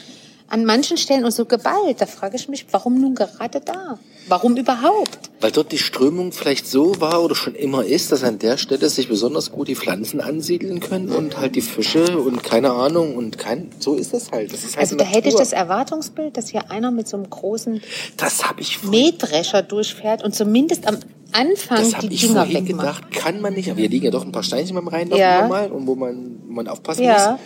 an 0.49 0.65
manchen 0.65 0.97
Stellen 0.97 1.25
und 1.25 1.31
so 1.31 1.45
geballt. 1.45 2.01
Da 2.01 2.05
frage 2.05 2.35
ich 2.35 2.49
mich, 2.49 2.65
warum 2.71 2.99
nun 2.99 3.15
gerade 3.15 3.61
da? 3.61 3.99
Warum 4.27 4.57
überhaupt? 4.57 5.29
Weil 5.41 5.51
dort 5.51 5.71
die 5.71 5.77
Strömung 5.77 6.31
vielleicht 6.31 6.67
so 6.67 6.99
war 6.99 7.23
oder 7.23 7.35
schon 7.35 7.55
immer 7.55 7.85
ist, 7.85 8.11
dass 8.11 8.23
an 8.23 8.39
der 8.39 8.57
Stelle 8.57 8.89
sich 8.89 9.07
besonders 9.07 9.51
gut 9.51 9.67
die 9.67 9.75
Pflanzen 9.75 10.21
ansiedeln 10.21 10.79
können 10.79 11.09
und 11.09 11.37
halt 11.37 11.55
die 11.55 11.61
Fische 11.61 12.19
und 12.19 12.43
keine 12.43 12.71
Ahnung 12.71 13.15
und 13.15 13.37
kein, 13.37 13.71
so 13.79 13.95
ist 13.95 14.13
das 14.13 14.31
halt. 14.31 14.51
Das 14.53 14.63
ist 14.63 14.75
halt 14.75 14.79
Also 14.79 14.95
da 14.97 15.03
Natur. 15.03 15.17
hätte 15.17 15.29
ich 15.29 15.35
das 15.35 15.51
Erwartungsbild, 15.51 16.35
dass 16.37 16.49
hier 16.49 16.69
einer 16.69 16.91
mit 16.91 17.07
so 17.07 17.17
einem 17.17 17.29
großen 17.29 17.81
Das 18.17 18.47
habe 18.47 18.61
ich 18.61 18.83
Mähdrescher 18.83 19.61
durchfährt 19.61 20.23
und 20.23 20.35
zumindest 20.35 20.87
am 20.87 20.97
Anfang 21.31 21.77
Das 21.77 21.89
die 21.89 21.95
habe 21.95 22.07
ich 22.07 22.21
Dinger 22.21 22.45
vorhin 22.45 22.67
wegmacht. 22.67 23.01
gedacht, 23.09 23.11
kann 23.11 23.41
man 23.41 23.53
nicht. 23.53 23.69
Aber 23.69 23.79
hier 23.79 23.89
liegen 23.89 24.05
ja 24.05 24.11
doch 24.11 24.25
ein 24.25 24.31
paar 24.31 24.43
Steinchen 24.43 24.75
beim 24.75 24.87
Reinlaufen 24.87 25.21
Ja. 25.21 25.41
normal 25.41 25.71
und 25.71 25.87
wo 25.87 25.95
man, 25.95 26.37
wo 26.47 26.53
man 26.53 26.67
aufpassen 26.67 27.03
Ja. 27.03 27.37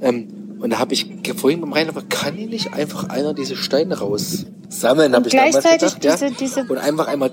muss. 0.00 0.08
Ähm, 0.08 0.28
und 0.60 0.70
da 0.70 0.78
habe 0.78 0.94
ich 0.94 1.06
vorhin 1.36 1.60
beim 1.60 1.72
Reinlaufen, 1.72 2.08
kann 2.08 2.34
hier 2.34 2.46
nicht 2.48 2.72
einfach 2.72 3.08
einer 3.08 3.34
diese 3.34 3.56
Steine 3.56 3.98
raussammeln, 3.98 5.14
habe 5.14 5.28
ich 5.28 5.34
damals 5.34 5.52
gleichzeitig 5.60 5.94
gedacht. 6.00 6.20
ja? 6.22 6.28
diese- 6.28 6.36
diese- 6.60 6.60
und 6.72 6.78
einfach 6.78 7.08
einmal 7.08 7.32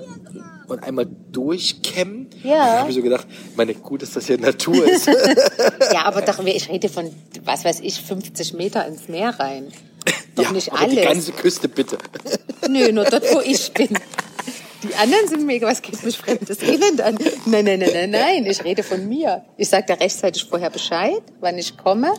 und 0.66 0.82
einmal 0.84 1.06
durchkämmen. 1.32 2.28
Ja. 2.44 2.54
Da 2.56 2.78
habe 2.80 2.90
ich 2.90 2.96
so 2.96 3.02
gedacht, 3.02 3.26
meine 3.56 3.74
gut, 3.74 4.02
dass 4.02 4.12
das 4.12 4.26
hier 4.26 4.38
Natur 4.38 4.84
ist. 4.88 5.08
Ja, 5.92 6.04
aber 6.04 6.22
doch, 6.22 6.38
ich 6.44 6.68
rede 6.68 6.88
von, 6.88 7.10
was 7.44 7.64
weiß 7.64 7.80
ich, 7.80 8.00
50 8.00 8.54
Meter 8.54 8.86
ins 8.86 9.08
Meer 9.08 9.30
rein. 9.40 9.64
Doch 10.36 10.44
ja, 10.44 10.52
nicht 10.52 10.72
aber 10.72 10.86
die 10.86 10.98
alles. 11.00 11.12
ganze 11.12 11.32
Küste 11.32 11.68
bitte. 11.68 11.98
Nö, 12.68 12.92
nur 12.92 13.04
dort, 13.04 13.24
wo 13.34 13.40
ich 13.40 13.72
bin. 13.72 13.88
Die 14.82 14.94
anderen 14.94 15.28
sind 15.28 15.46
mega, 15.46 15.66
was 15.66 15.82
geht 15.82 16.02
mich 16.02 16.16
fremdes 16.16 16.62
Elend 16.62 17.00
an? 17.00 17.16
Nein, 17.46 17.64
nein, 17.64 17.78
nein, 17.80 17.90
nein, 17.92 18.10
nein, 18.10 18.46
ich 18.46 18.64
rede 18.64 18.82
von 18.82 19.08
mir. 19.08 19.44
Ich 19.56 19.68
sage 19.68 19.84
da 19.88 19.94
rechtzeitig 19.94 20.44
vorher 20.44 20.70
Bescheid, 20.70 21.20
wann 21.40 21.58
ich 21.58 21.76
komme. 21.76 22.12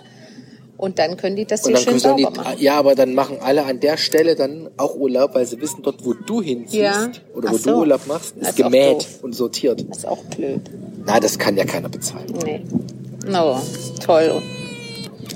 Und 0.78 0.98
dann 0.98 1.16
können 1.16 1.36
die 1.36 1.46
das 1.46 1.66
hier 1.66 1.78
schön 1.78 2.00
sauber 2.00 2.16
die, 2.18 2.24
machen. 2.24 2.56
ja, 2.58 2.74
aber 2.76 2.96
dann 2.96 3.14
machen 3.14 3.38
alle 3.40 3.66
an 3.66 3.80
der 3.80 3.98
Stelle 3.98 4.36
dann 4.36 4.68
auch 4.78 4.96
Urlaub, 4.96 5.36
weil 5.36 5.46
sie 5.46 5.62
wissen, 5.62 5.84
dort, 5.84 6.04
wo 6.04 6.14
du 6.14 6.42
hinziehst 6.42 6.74
Ja. 6.74 7.12
oder 7.36 7.52
wo 7.52 7.58
so. 7.58 7.70
du 7.72 7.78
Urlaub 7.82 8.08
machst, 8.08 8.36
ist 8.38 8.50
ist 8.50 8.56
gemäht 8.56 9.08
und 9.22 9.34
sortiert. 9.36 9.86
Das 9.90 10.00
ist 10.00 10.08
auch 10.08 10.24
blöd. 10.26 10.62
Na, 11.06 11.20
das 11.20 11.38
kann 11.38 11.56
ja 11.56 11.66
keiner 11.66 11.88
bezahlen. 11.90 12.34
Nee. 12.44 12.62
No, 13.28 13.62
toll. 14.04 14.42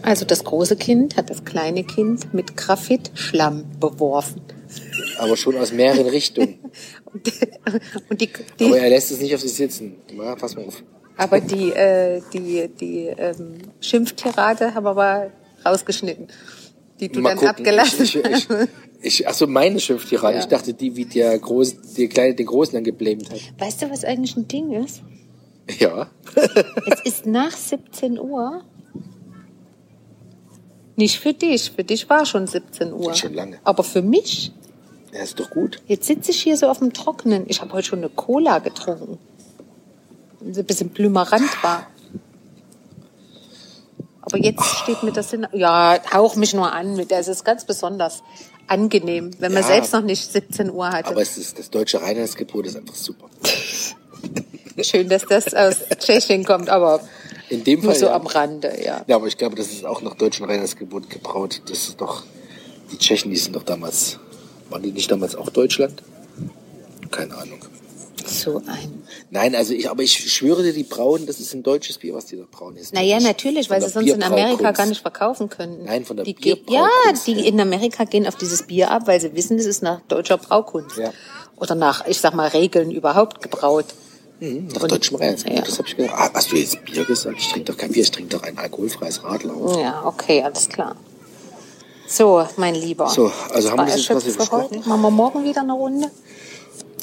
Also 0.02 0.26
das 0.26 0.44
große 0.44 0.78
Kind 0.78 1.16
hat 1.16 1.30
das 1.30 1.46
kleine 1.46 1.84
Kind 1.84 2.34
mit 2.34 2.58
Graphitschlamm 2.58 3.66
beworfen. 3.80 4.42
Aber 5.20 5.38
schon 5.38 5.56
aus 5.58 5.72
mehreren 5.72 6.08
Richtungen. 6.08 6.60
Und, 7.16 7.32
und 8.10 8.22
die, 8.22 8.30
Aber 8.34 8.44
die, 8.60 8.84
er 8.84 8.90
lässt 8.90 9.12
es 9.12 9.20
nicht 9.22 9.34
auf 9.34 9.42
sich 9.42 9.54
sitzen. 9.54 9.96
Na, 10.14 10.36
pass 10.36 10.56
mal 10.56 10.66
auf. 10.66 10.84
aber 11.18 11.40
die, 11.40 11.72
äh, 11.72 12.22
die, 12.34 12.68
die 12.80 13.06
ähm, 13.08 13.58
Schimpftirade 13.80 14.74
haben 14.74 14.84
wir 14.86 14.90
aber 14.92 15.32
rausgeschnitten. 15.66 16.28
Die 17.00 17.10
du 17.10 17.22
Mal 17.22 17.30
dann 17.30 17.38
gucken. 17.40 17.50
abgelassen 17.50 18.04
Ich, 18.04 18.16
ich, 18.16 18.26
ich, 18.26 18.50
hast. 18.50 18.70
ich, 19.02 19.28
ach 19.28 19.34
so, 19.34 19.48
meine 19.48 19.80
Schimpftirade. 19.80 20.36
Ja. 20.36 20.40
Ich 20.42 20.48
dachte, 20.48 20.74
die, 20.74 20.96
wie 20.96 21.06
der 21.06 21.38
Groß, 21.40 21.94
der 21.98 22.08
Kleine 22.08 22.36
den 22.36 22.46
Großen 22.46 22.74
dann 22.74 22.84
geblämt 22.84 23.30
hat. 23.32 23.40
Weißt 23.60 23.82
du, 23.82 23.90
was 23.90 24.04
eigentlich 24.06 24.36
ein 24.38 24.48
Ding 24.48 24.72
ist? 24.84 25.02
Ja. 25.80 26.10
Es 26.92 27.02
ist 27.06 27.26
nach 27.26 27.52
17 27.56 28.20
Uhr. 28.20 28.64
Nicht 30.96 31.20
für 31.20 31.34
dich. 31.34 31.72
Für 31.72 31.84
dich 31.84 32.10
war 32.10 32.26
schon 32.26 32.48
17 32.48 32.94
Uhr. 32.94 33.14
Schon 33.14 33.34
lange. 33.34 33.60
Aber 33.64 33.84
für 33.84 34.02
mich, 34.02 34.52
Ja, 35.16 35.24
ist 35.24 35.40
doch 35.40 35.50
gut. 35.50 35.82
jetzt 35.88 36.06
sitze 36.08 36.32
ich 36.32 36.42
hier 36.42 36.58
so 36.58 36.68
auf 36.68 36.80
dem 36.80 36.92
Trockenen. 36.94 37.46
Ich 37.48 37.62
habe 37.62 37.72
heute 37.74 37.88
schon 37.88 38.00
eine 38.00 38.10
Cola 38.10 38.60
getrunken. 38.60 39.18
Ein 40.42 40.66
bisschen 40.66 40.90
blümerant 40.90 41.64
war. 41.64 41.88
Aber 44.22 44.38
jetzt 44.38 44.64
steht 44.64 45.04
mir 45.04 45.12
das 45.12 45.32
in. 45.34 45.48
Ja, 45.54 45.98
hauch 46.14 46.36
mich 46.36 46.54
nur 46.54 46.72
an. 46.72 47.00
Das 47.08 47.28
ist 47.28 47.44
ganz 47.46 47.64
besonders 47.66 48.24
angenehm, 48.68 49.32
wenn 49.40 49.54
man 49.54 49.62
Ja. 49.62 49.68
selbst 49.68 49.94
noch 49.94 50.02
nicht 50.02 50.32
17 50.32 50.72
Uhr 50.72 50.90
hatte. 50.90 51.10
Aber 51.10 51.22
es 51.22 51.38
ist, 51.38 51.60
das 51.60 51.70
deutsche 51.70 52.02
Reinheitsgebot 52.02 52.66
ist 52.66 52.76
einfach 52.76 52.96
super. 52.96 53.28
Schön, 54.82 55.08
dass 55.08 55.26
das 55.26 55.54
aus 55.54 55.78
Tschechien 56.00 56.44
kommt, 56.44 56.70
aber 56.70 57.00
In 57.50 57.64
dem 57.64 57.82
nur 57.82 57.92
Fall. 57.92 58.00
so 58.00 58.06
ja. 58.08 58.16
am 58.16 58.26
Rande, 58.26 58.74
ja. 58.84 59.04
Ja, 59.08 59.16
aber 59.18 59.28
ich 59.28 59.38
glaube, 59.38 59.56
das 59.56 59.68
ist 59.68 59.86
auch 59.86 60.02
nach 60.02 60.16
deutschem 60.16 60.46
Reinheitsgebot 60.48 61.10
gebraut. 61.10 61.62
Das 61.70 61.88
ist 61.88 62.02
doch, 62.02 62.24
die 62.92 62.98
Tschechen, 62.98 63.30
die 63.32 63.38
sind 63.38 63.56
doch 63.56 63.64
damals, 63.64 64.20
waren 64.70 64.82
die 64.84 64.92
nicht 64.92 65.12
damals 65.12 65.36
auch 65.36 65.50
Deutschland? 65.50 66.02
Keine 67.12 67.36
Ahnung. 67.36 67.60
So 68.26 68.58
ein. 68.66 69.04
Nein, 69.30 69.54
also 69.56 69.74
ich, 69.74 69.90
aber 69.90 70.02
ich 70.02 70.32
schwöre 70.34 70.64
dir, 70.64 70.74
die 70.74 70.84
brauen, 70.84 71.28
das 71.28 71.40
ist 71.40 71.54
ein 71.54 71.62
deutsches 71.62 72.00
Bier, 72.00 72.16
was 72.16 72.26
die 72.26 72.38
da 72.38 72.44
brauen. 72.50 72.76
Ist 72.76 72.94
Naja, 72.94 73.20
natürlich, 73.20 73.70
weil 73.70 73.82
sie 73.82 73.90
sonst 73.90 74.10
in 74.10 74.24
Amerika 74.24 74.48
Bierbraukunst. 74.56 74.78
gar 74.78 74.86
nicht 74.88 75.02
verkaufen 75.02 75.50
könnten. 75.50 75.86
Nein, 75.86 76.06
von 76.06 76.16
der 76.16 76.26
die 76.26 76.34
ge- 76.34 76.54
Ja, 76.68 76.86
Bierbraukunst 76.88 77.28
die 77.28 77.48
in 77.48 77.60
Amerika 77.62 78.04
gehen 78.06 78.26
auf 78.26 78.36
dieses 78.36 78.64
Bier 78.64 78.90
ab, 78.90 79.04
weil 79.06 79.22
sie 79.22 79.36
wissen, 79.36 79.60
es 79.60 79.66
ist 79.68 79.84
nach 79.84 80.02
deutscher 80.08 80.38
Braukunst. 80.38 80.98
Ja. 80.98 81.14
Oder 81.58 81.76
nach, 81.76 82.08
ich 82.08 82.20
sag 82.20 82.34
mal, 82.34 82.48
Regeln 82.48 82.90
überhaupt 82.90 83.42
gebraut. 83.44 83.86
Mhm, 84.40 84.68
nach 84.74 84.82
Und- 84.82 84.92
deutschem 84.92 85.18
Reinheitsgebot, 85.18 85.60
ja. 85.60 85.66
das 85.66 85.78
habe 85.78 85.88
ich 85.88 85.96
gedacht. 85.96 86.16
Ah, 86.18 86.30
hast 86.34 86.52
du 86.52 86.56
jetzt 86.58 86.84
Bier 86.84 87.06
gesagt? 87.06 87.38
Ich 87.40 87.50
trinke 87.50 87.72
doch 87.72 87.78
kein 87.78 87.92
Bier, 87.92 88.02
ich 88.04 88.12
trinke 88.12 88.36
doch 88.36 88.44
ein 88.44 88.58
alkoholfreies 88.58 89.24
Radler. 89.24 89.54
Ja, 89.80 90.04
okay, 90.06 90.42
alles 90.42 90.68
klar. 90.68 90.96
So, 92.08 92.46
mein 92.58 92.76
Lieber. 92.76 93.10
So, 93.10 93.32
also 93.52 93.72
haben 93.72 93.88
wir 93.88 93.96
jetzt 93.96 94.10
heute. 94.10 94.26
besprochen? 94.32 94.82
Machen 94.86 95.02
wir 95.02 95.12
morgen 95.12 95.44
wieder 95.44 95.62
eine 95.62 95.74
Runde? 95.74 96.10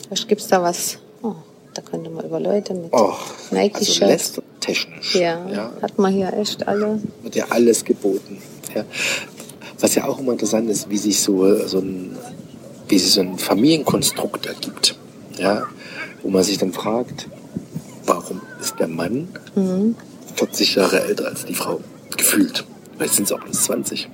Vielleicht 0.07 0.29
gibt's 0.29 0.47
da 0.49 0.63
was. 0.63 0.99
Oh, 1.23 1.35
da 1.75 1.83
könnte 1.83 2.11
man 2.11 2.25
über 2.25 2.39
Leute 2.41 2.75
mit 2.75 2.93
Oh, 2.93 3.11
also 3.11 3.19
Nike-Shirts. 3.51 4.01
lästertechnisch. 4.01 5.15
ja, 5.17 5.49
ja, 5.49 5.73
hat 5.81 5.99
man 5.99 6.13
hier 6.13 6.33
echt 6.35 6.67
alle. 6.69 7.01
wird 7.23 7.35
ja 7.35 7.47
alles 7.51 7.85
geboten. 7.85 8.41
Ja. 8.75 8.85
Was 9.81 9.95
ja 9.97 10.07
auch 10.07 10.19
immer 10.21 10.33
interessant 10.33 10.71
ist, 10.71 10.89
wie 10.89 10.99
sich 10.99 11.21
so, 11.21 11.67
so 11.67 11.79
ein, 11.79 12.17
wie 12.89 12.99
sich 12.99 13.13
so 13.13 13.21
ein 13.23 13.39
Familienkonstrukt 13.39 14.47
ergibt. 14.47 14.95
Ja, 15.37 15.65
wo 16.23 16.29
man 16.29 16.45
sich 16.45 16.59
dann 16.59 16.73
fragt, 16.73 17.29
warum 18.07 18.41
ist 18.61 18.79
der 18.79 18.87
Mann 18.89 19.29
40 20.37 20.75
Jahre 20.77 21.01
älter 21.03 21.27
als 21.27 21.45
die 21.45 21.55
Frau? 21.55 21.81
Gefühlt. 22.17 22.65
Vielleicht 22.97 23.15
sind 23.15 23.25
es 23.25 23.33
auch 23.33 23.41
bloß 23.41 23.63
20. 23.65 24.09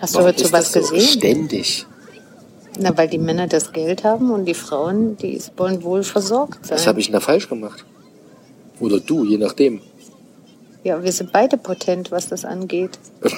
Hast 0.00 0.14
du 0.14 0.18
Warum 0.18 0.28
heute 0.28 0.44
ist 0.44 0.52
was 0.52 0.72
so? 0.72 0.80
gesehen? 0.80 1.00
Ständig. 1.00 1.86
Na, 2.78 2.96
weil 2.96 3.08
die 3.08 3.18
Männer 3.18 3.46
das 3.46 3.72
Geld 3.72 4.04
haben 4.04 4.30
und 4.30 4.46
die 4.46 4.54
Frauen, 4.54 5.16
die 5.18 5.40
wollen 5.56 5.82
wohl 5.82 6.02
versorgt 6.02 6.66
sein. 6.66 6.78
Was 6.78 6.86
habe 6.86 7.00
ich 7.00 7.06
denn 7.06 7.12
da 7.14 7.20
falsch 7.20 7.48
gemacht? 7.48 7.84
Oder 8.78 9.00
du, 9.00 9.24
je 9.24 9.36
nachdem. 9.36 9.82
Ja, 10.84 11.02
wir 11.02 11.12
sind 11.12 11.32
beide 11.32 11.58
potent, 11.58 12.10
was 12.10 12.28
das 12.28 12.44
angeht. 12.46 12.98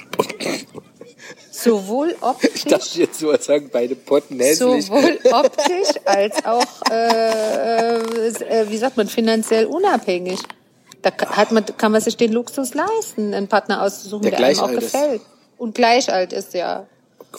Sowohl 1.51 2.15
optisch, 2.21 2.51
Ich 2.55 2.65
dachte 2.65 2.99
jetzt 3.01 3.19
so, 3.19 3.31
als 3.31 3.47
sagen 3.47 3.69
beide 3.73 3.95
Potten 3.95 4.39
hässlich. 4.41 4.87
sowohl 4.87 5.19
optisch 5.33 5.97
als 6.05 6.45
auch, 6.45 6.65
äh, 6.91 7.99
äh, 7.99 8.69
wie 8.69 8.79
sagt 8.79 8.97
man, 8.97 9.07
finanziell 9.07 9.67
unabhängig. 9.67 10.39
Da 11.03 11.11
hat 11.29 11.53
man, 11.53 11.65
kann 11.77 11.93
man 11.93 12.01
sich 12.01 12.17
den 12.17 12.33
Luxus 12.33 12.75
leisten, 12.75 13.35
einen 13.35 13.49
Partner 13.49 13.83
auszusuchen, 13.83 14.23
Der 14.23 14.33
der, 14.33 14.47
einem 14.47 14.59
auch 14.61 14.71
gefällt. 14.71 15.21
Und 15.63 15.77
gleich 15.77 16.13
alt 16.13 16.33
ist, 16.33 16.55
ja. 16.55 16.87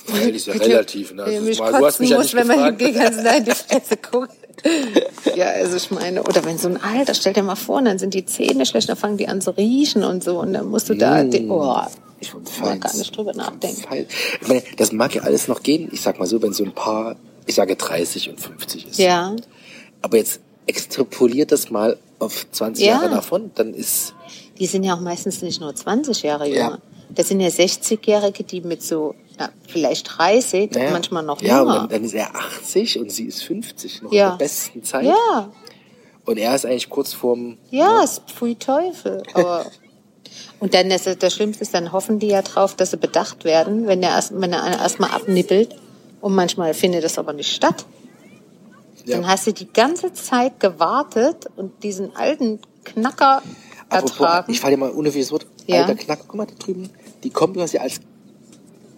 Weil 0.07 0.33
ist 0.33 0.47
ja 0.47 0.53
relativ. 0.53 1.13
Ne? 1.13 1.23
Also, 1.23 1.41
mich 1.41 1.59
mal- 1.59 1.73
du 1.73 1.85
hast 1.85 1.99
mich 1.99 2.09
ja 2.09 2.15
muss, 2.17 2.25
nicht 2.27 2.35
wenn 2.35 2.47
man 2.47 2.77
gefragt. 2.77 2.81
die 2.81 2.91
ganze 2.99 3.23
Zeit 3.23 3.37
in 3.39 3.45
die 3.45 3.51
Fresse 3.51 3.97
guckt. 3.97 4.31
Ja, 5.35 5.47
also 5.47 5.75
ich 5.77 5.89
meine, 5.91 6.21
oder 6.23 6.45
wenn 6.45 6.57
so 6.59 6.67
ein 6.69 6.81
Alter, 6.81 7.13
stell 7.15 7.33
dir 7.33 7.41
mal 7.43 7.55
vor, 7.55 7.81
dann 7.81 7.97
sind 7.99 8.13
die 8.13 8.25
Zähne 8.25 8.65
schlecht, 8.67 8.87
dann 8.87 8.95
fangen 8.95 9.17
die 9.17 9.27
an 9.27 9.41
zu 9.41 9.49
riechen 9.57 10.03
und 10.03 10.23
so, 10.23 10.39
und 10.39 10.53
dann 10.53 10.67
musst 10.67 10.89
du 10.89 10.93
da, 10.93 11.23
die, 11.23 11.47
oh, 11.49 11.75
ich 12.19 12.29
Feins. 12.29 12.79
gar 12.79 12.95
nicht 12.95 13.17
drüber 13.17 13.33
nachdenken. 13.33 13.81
Fein. 13.81 14.05
Ich 14.41 14.47
meine, 14.47 14.61
das 14.77 14.91
mag 14.91 15.15
ja 15.15 15.23
alles 15.23 15.47
noch 15.47 15.63
gehen. 15.63 15.89
Ich 15.91 16.01
sag 16.01 16.19
mal 16.19 16.27
so, 16.27 16.41
wenn 16.41 16.53
so 16.53 16.63
ein 16.63 16.71
Paar, 16.71 17.15
ich 17.47 17.55
sage 17.55 17.75
30 17.75 18.29
und 18.29 18.39
50 18.39 18.87
ist. 18.89 18.99
Ja, 18.99 19.35
Aber 20.01 20.17
jetzt 20.17 20.39
extrapoliert 20.67 21.51
das 21.51 21.69
mal 21.71 21.97
auf 22.19 22.45
20 22.51 22.85
Ja. 22.85 22.93
Jahre 22.93 23.09
davon, 23.09 23.51
dann 23.55 23.73
ist, 23.73 24.13
die 24.59 24.67
sind 24.67 24.83
ja 24.83 24.95
auch 24.95 25.01
meistens 25.01 25.41
nicht 25.41 25.59
nur 25.61 25.73
20 25.75 26.21
Jahre 26.23 26.47
jünger. 26.47 26.57
Ja. 26.59 26.77
Das 27.15 27.27
sind 27.27 27.39
ja 27.39 27.47
60-Jährige, 27.49 28.43
die 28.43 28.61
mit 28.61 28.81
so, 28.83 29.15
ja, 29.39 29.49
vielleicht 29.67 30.17
30, 30.17 30.71
naja, 30.71 30.91
manchmal 30.91 31.23
noch 31.23 31.41
ja, 31.41 31.61
und 31.61 31.67
jünger. 31.67 31.79
dann, 31.81 31.89
dann 31.89 32.03
ist 32.03 32.13
er 32.13 32.35
80 32.35 32.99
und 32.99 33.11
sie 33.11 33.25
ist 33.25 33.43
50, 33.43 34.01
noch 34.03 34.11
Ja. 34.11 34.31
in 34.33 34.37
der 34.37 34.45
besten 34.45 34.83
Zeit. 34.83 35.05
ja, 35.05 35.51
Und 36.25 36.37
er 36.37 36.55
ist 36.55 36.65
eigentlich 36.65 36.89
kurz 36.89 37.13
vorm, 37.13 37.57
ja, 37.69 38.01
es 38.03 38.21
pfui 38.27 38.55
Teufel. 38.55 39.23
Aber 39.33 39.65
und 40.59 40.73
dann 40.73 40.89
ist 40.91 41.07
das 41.21 41.33
Schlimmste 41.33 41.63
ist, 41.63 41.73
dann 41.73 41.91
hoffen 41.91 42.19
die 42.19 42.27
ja 42.27 42.41
drauf, 42.41 42.75
dass 42.75 42.91
sie 42.91 42.97
bedacht 42.97 43.43
werden, 43.43 43.85
wenn 43.87 44.01
der 44.01 44.11
erst, 44.11 44.31
wenn 44.39 44.53
er 44.53 44.65
erstmal 44.79 45.11
abnippelt. 45.11 45.75
Und 46.21 46.33
manchmal 46.35 46.73
findet 46.73 47.03
das 47.03 47.19
aber 47.19 47.33
nicht 47.33 47.53
statt. 47.53 47.85
ja. 49.05 49.17
Dann 49.17 49.27
hast 49.27 49.45
du 49.45 49.51
die 49.51 49.67
ganze 49.71 50.13
Zeit 50.13 50.59
gewartet 50.61 51.47
und 51.57 51.83
diesen 51.83 52.15
alten 52.15 52.59
Knacker 52.85 53.41
Apropos, 53.89 54.11
ertragen. 54.19 54.51
ich 54.53 54.61
falle 54.61 54.75
dir 54.75 54.79
mal 54.79 54.91
unnötiges 54.91 55.31
Wort. 55.33 55.45
Ja. 55.67 55.81
Alter 55.81 55.95
Knacker, 55.95 56.23
guck 56.25 56.35
mal 56.35 56.45
da 56.47 56.53
drüben. 56.57 56.89
Die 57.23 57.29
kommen 57.29 57.53
quasi 57.53 57.77
als 57.77 58.01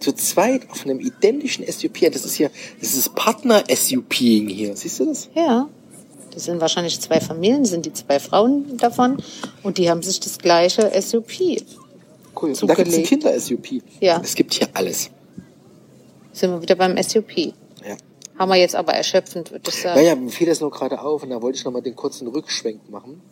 zu 0.00 0.12
zweit 0.12 0.70
auf 0.70 0.84
einem 0.84 1.00
identischen 1.00 1.64
SUP. 1.66 2.00
Das 2.12 2.24
ist 2.24 2.34
hier, 2.34 2.50
das 2.80 2.94
ist 2.94 3.14
Partner-SUPing 3.14 4.48
hier. 4.48 4.76
Siehst 4.76 5.00
du 5.00 5.06
das? 5.06 5.28
Ja. 5.34 5.68
Das 6.32 6.44
sind 6.44 6.60
wahrscheinlich 6.60 7.00
zwei 7.00 7.20
Familien, 7.20 7.64
sind 7.64 7.86
die 7.86 7.94
zwei 7.94 8.20
Frauen 8.20 8.76
davon 8.76 9.16
und 9.62 9.78
die 9.78 9.88
haben 9.88 10.02
sich 10.02 10.20
das 10.20 10.38
gleiche 10.38 10.92
SUP 11.00 11.32
Cool. 12.40 12.50
Und 12.50 12.68
da 12.68 12.74
gibt 12.74 12.88
es 12.88 12.94
ein 12.94 13.04
zugelegt. 13.04 13.08
Kinder-SUP. 13.08 13.82
Ja. 14.00 14.20
Es 14.22 14.34
gibt 14.34 14.54
hier 14.54 14.68
alles. 14.74 15.10
Sind 16.32 16.50
wir 16.50 16.60
wieder 16.60 16.74
beim 16.74 17.02
SUP. 17.02 17.34
Ja. 17.36 17.96
Haben 18.38 18.50
wir 18.50 18.56
jetzt 18.56 18.76
aber 18.76 18.92
erschöpfend, 18.92 19.50
würde 19.50 19.70
ich 19.70 19.80
sagen. 19.80 19.98
Naja, 19.98 20.14
mir 20.14 20.28
fiel 20.30 20.46
das 20.46 20.60
nur 20.60 20.70
gerade 20.70 21.00
auf 21.00 21.22
und 21.22 21.30
da 21.30 21.40
wollte 21.40 21.58
ich 21.58 21.64
noch 21.64 21.72
mal 21.72 21.80
den 21.80 21.96
kurzen 21.96 22.28
Rückschwenk 22.28 22.90
machen. 22.90 23.22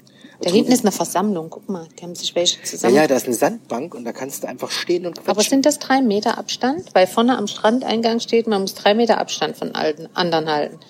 Da 0.44 0.50
hinten 0.50 0.72
ist 0.72 0.85
eine 0.85 0.92
Versammlung. 0.92 1.48
Guck 1.48 1.70
mal, 1.70 1.87
die 1.98 2.02
haben 2.02 2.14
sich 2.14 2.35
welche 2.35 2.59
ja, 2.59 2.64
zusammen. 2.64 2.94
ja, 2.94 3.07
da 3.07 3.16
ist 3.16 3.24
eine 3.24 3.35
Sandbank 3.35 3.94
und 3.94 4.04
da 4.04 4.12
kannst 4.12 4.42
du 4.42 4.48
einfach 4.48 4.70
stehen 4.70 5.07
und 5.07 5.14
quatschen. 5.14 5.30
aber 5.30 5.42
sind 5.42 5.64
das 5.64 5.78
drei 5.78 6.02
Meter 6.02 6.37
Abstand? 6.37 6.94
Weil 6.94 7.07
vorne 7.07 7.38
am 7.38 7.46
Strandeingang 7.46 8.20
steht, 8.20 8.46
man 8.46 8.61
muss 8.61 8.74
drei 8.74 8.92
Meter 8.92 9.18
Abstand 9.18 9.57
von 9.57 9.74
allen 9.74 10.09
anderen 10.14 10.50
halten. 10.50 10.80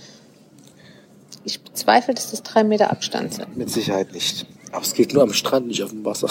Ich 1.44 1.60
bezweifle, 1.60 2.14
dass 2.14 2.32
das 2.32 2.42
drei 2.42 2.64
Meter 2.64 2.90
Abstand 2.90 3.34
sind. 3.34 3.56
Mit 3.56 3.70
Sicherheit 3.70 4.12
nicht. 4.12 4.44
Aber 4.72 4.82
es 4.82 4.92
geht 4.92 5.14
nur 5.14 5.22
am 5.22 5.32
Strand, 5.32 5.68
nicht 5.68 5.84
auf 5.84 5.90
dem 5.90 6.04
Wasser. 6.04 6.28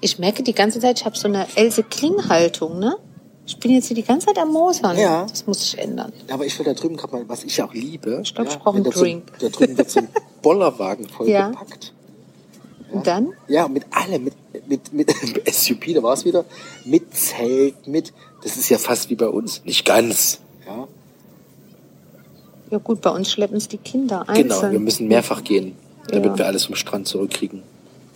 Ich 0.00 0.20
merke 0.20 0.44
die 0.44 0.54
ganze 0.54 0.78
Zeit, 0.78 1.00
ich 1.00 1.06
habe 1.06 1.18
so 1.18 1.26
eine 1.26 1.48
Else 1.56 1.82
Kling-Haltung, 1.82 2.78
ne? 2.78 2.96
Ich 3.46 3.56
bin 3.58 3.70
jetzt 3.70 3.86
hier 3.86 3.94
die 3.94 4.02
ganze 4.02 4.26
Zeit 4.26 4.38
am 4.38 4.52
Mosern. 4.52 4.98
Ja. 4.98 5.24
Das 5.28 5.46
muss 5.46 5.60
sich 5.60 5.78
ändern. 5.78 6.12
Aber 6.30 6.44
ich 6.44 6.58
will 6.58 6.66
da 6.66 6.74
drüben 6.74 6.96
gerade 6.96 7.14
mal, 7.14 7.28
was 7.28 7.44
ich 7.44 7.62
auch 7.62 7.72
liebe. 7.72 8.20
Ich 8.22 8.34
glaub, 8.34 8.48
ich 8.48 8.56
brauch 8.58 8.74
wenn 8.74 8.82
einen 8.84 8.90
da 8.92 8.98
Drink. 8.98 9.32
So, 9.38 9.48
da 9.48 9.56
drüben 9.56 9.78
wird 9.78 9.90
so 9.90 10.00
ein 10.00 10.08
Bollerwagen 10.42 11.06
Ja. 11.06 11.12
vollgepackt. 11.52 11.92
Und 12.92 13.06
dann? 13.06 13.32
Ja, 13.48 13.68
mit 13.68 13.84
allem, 13.90 14.24
mit, 14.24 14.34
mit, 14.68 14.92
mit 14.92 15.10
SUP, 15.54 15.94
da 15.94 16.02
war 16.02 16.14
es 16.14 16.24
wieder, 16.24 16.44
mit 16.84 17.14
Zelt, 17.14 17.86
mit, 17.86 18.12
das 18.42 18.56
ist 18.56 18.68
ja 18.68 18.78
fast 18.78 19.10
wie 19.10 19.16
bei 19.16 19.28
uns. 19.28 19.62
Nicht 19.64 19.84
ganz. 19.84 20.40
Ja, 20.66 20.86
Ja 22.70 22.78
gut, 22.78 23.00
bei 23.00 23.10
uns 23.10 23.30
schleppen 23.30 23.56
es 23.56 23.68
die 23.68 23.78
Kinder 23.78 24.24
genau. 24.26 24.54
einzeln. 24.54 24.72
Wir 24.72 24.80
müssen 24.80 25.08
mehrfach 25.08 25.42
gehen, 25.44 25.76
damit 26.08 26.30
Ja. 26.32 26.38
wir 26.38 26.46
alles 26.46 26.64
vom 26.66 26.74
Strand 26.76 27.06
zurückkriegen. 27.06 27.62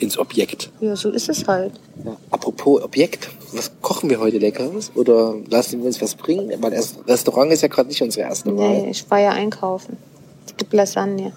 Ins 0.01 0.19
Objekt. 0.19 0.71
Ja, 0.81 0.97
so 0.97 1.11
ist 1.11 1.29
es 1.29 1.47
halt. 1.47 1.73
Ja. 2.05 2.17
Apropos 2.31 2.83
Objekt, 2.83 3.29
was 3.53 3.71
kochen 3.83 4.09
wir 4.11 4.19
heute 4.19 4.39
Leckeres? 4.39 4.91
Oder 4.95 5.35
lassen 5.49 5.79
wir 5.81 5.87
uns 5.87 6.01
was 6.01 6.15
bringen? 6.15 6.51
Weil 6.61 6.71
das 6.73 6.97
Restaurant 7.07 7.53
ist 7.53 7.61
ja 7.61 7.69
gerade 7.69 7.89
nicht 7.89 8.03
unsere 8.03 8.27
erste 8.27 8.57
Wahl. 8.57 8.69
Nee, 8.83 8.91
ich 8.91 9.09
war 9.11 9.19
ja 9.21 9.31
einkaufen. 9.31 9.99
Es 10.47 10.57
gibt 10.57 10.73
Lasagne, 10.73 11.33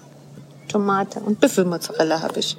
Tomate 0.68 1.20
und 1.20 1.40
Büffelmozzarella 1.40 2.20
habe 2.22 2.40
ich. 2.40 2.56